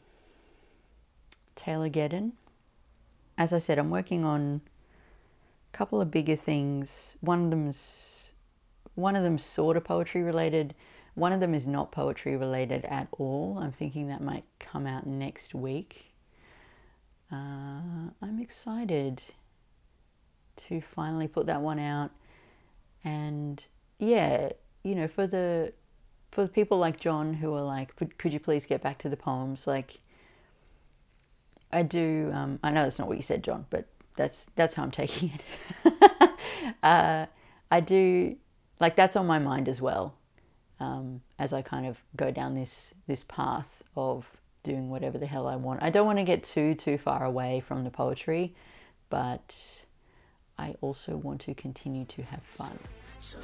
Taylorgeddon. 1.54 2.32
As 3.38 3.52
I 3.52 3.58
said, 3.58 3.78
I'm 3.78 3.88
working 3.88 4.24
on 4.24 4.60
a 5.72 5.76
couple 5.76 6.00
of 6.00 6.10
bigger 6.10 6.36
things. 6.36 7.16
One 7.20 7.44
of 7.44 7.50
them's 7.50 8.32
one 8.96 9.14
of 9.14 9.22
them's 9.22 9.44
sort 9.44 9.76
of 9.76 9.84
poetry 9.84 10.22
related. 10.22 10.74
One 11.14 11.32
of 11.32 11.38
them 11.38 11.54
is 11.54 11.66
not 11.66 11.92
poetry 11.92 12.36
related 12.36 12.84
at 12.86 13.06
all. 13.12 13.58
I'm 13.60 13.70
thinking 13.70 14.08
that 14.08 14.20
might 14.20 14.44
come 14.58 14.88
out 14.88 15.06
next 15.06 15.54
week. 15.54 16.12
Uh, 17.30 18.10
I'm 18.20 18.40
excited 18.40 19.22
to 20.56 20.80
finally 20.80 21.28
put 21.28 21.46
that 21.46 21.60
one 21.60 21.78
out. 21.78 22.10
And 23.04 23.64
yeah, 24.00 24.50
you 24.82 24.96
know, 24.96 25.06
for 25.06 25.28
the 25.28 25.72
for 26.32 26.48
people 26.48 26.78
like 26.78 26.98
John 26.98 27.34
who 27.34 27.54
are 27.54 27.62
like, 27.62 27.94
could 28.18 28.32
you 28.32 28.40
please 28.40 28.66
get 28.66 28.82
back 28.82 28.98
to 28.98 29.08
the 29.08 29.16
poems? 29.16 29.66
Like, 29.66 30.00
I 31.72 31.82
do. 31.82 32.30
Um, 32.32 32.58
I 32.62 32.70
know 32.70 32.82
that's 32.82 32.98
not 32.98 33.08
what 33.08 33.16
you 33.16 33.22
said, 33.22 33.42
John, 33.44 33.66
but 33.70 33.86
that's 34.16 34.46
that's 34.56 34.74
how 34.74 34.82
I'm 34.82 34.90
taking 34.90 35.32
it. 35.84 36.30
uh, 36.82 37.26
I 37.70 37.80
do 37.80 38.36
like 38.80 38.96
that's 38.96 39.16
on 39.16 39.26
my 39.26 39.38
mind 39.38 39.68
as 39.68 39.80
well 39.80 40.14
um, 40.80 41.22
as 41.38 41.52
I 41.52 41.62
kind 41.62 41.86
of 41.86 41.98
go 42.16 42.30
down 42.30 42.54
this 42.54 42.92
this 43.06 43.24
path 43.24 43.82
of 43.96 44.26
doing 44.62 44.90
whatever 44.90 45.18
the 45.18 45.26
hell 45.26 45.46
I 45.46 45.56
want. 45.56 45.82
I 45.82 45.90
don't 45.90 46.06
want 46.06 46.18
to 46.18 46.24
get 46.24 46.42
too 46.42 46.74
too 46.74 46.98
far 46.98 47.24
away 47.24 47.60
from 47.60 47.84
the 47.84 47.90
poetry, 47.90 48.54
but 49.10 49.84
I 50.58 50.74
also 50.80 51.16
want 51.16 51.40
to 51.42 51.54
continue 51.54 52.04
to 52.06 52.22
have 52.22 52.42
fun. 52.42 52.78
So, 53.20 53.38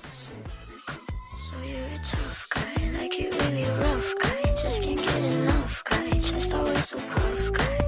you're 1.66 1.78
a 1.78 1.98
tough 1.98 2.46
guy, 2.48 2.98
like 2.98 3.18
you 3.18 3.30
really 3.30 3.64
rough 3.64 4.14
guy. 4.22 4.42
Just 4.54 4.84
can't 4.84 5.00
get 5.00 5.24
enough 5.24 5.82
guy, 5.84 6.10
just 6.10 6.54
always 6.54 6.88
so 6.88 6.98
puff 6.98 7.52
guy. 7.52 7.83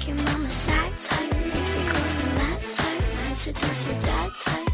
Make 0.00 0.08
your 0.08 0.26
mama 0.26 0.48
sad 0.48 0.96
type, 0.98 1.30
make 1.30 1.74
your 1.74 1.84
girlfriend 1.84 2.34
mad 2.34 2.60
type, 2.64 3.28
I 3.28 3.32
seduce 3.32 3.86
your 3.86 3.98
dad 3.98 4.30
type. 4.44 4.68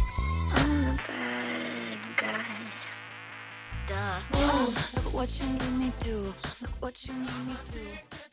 I'm 0.53 0.85
the 0.85 1.01
bad 1.09 1.99
guy. 2.17 2.45
Duh. 3.87 4.21
Whoa, 4.33 4.67
look 4.95 5.15
what 5.15 5.41
you 5.41 5.49
made 5.49 5.79
me 5.79 5.93
do. 6.01 6.35
Look 6.63 6.71
what 6.81 7.07
you 7.07 7.15
made 7.15 7.47
me 7.47 7.57
do. 7.73 8.26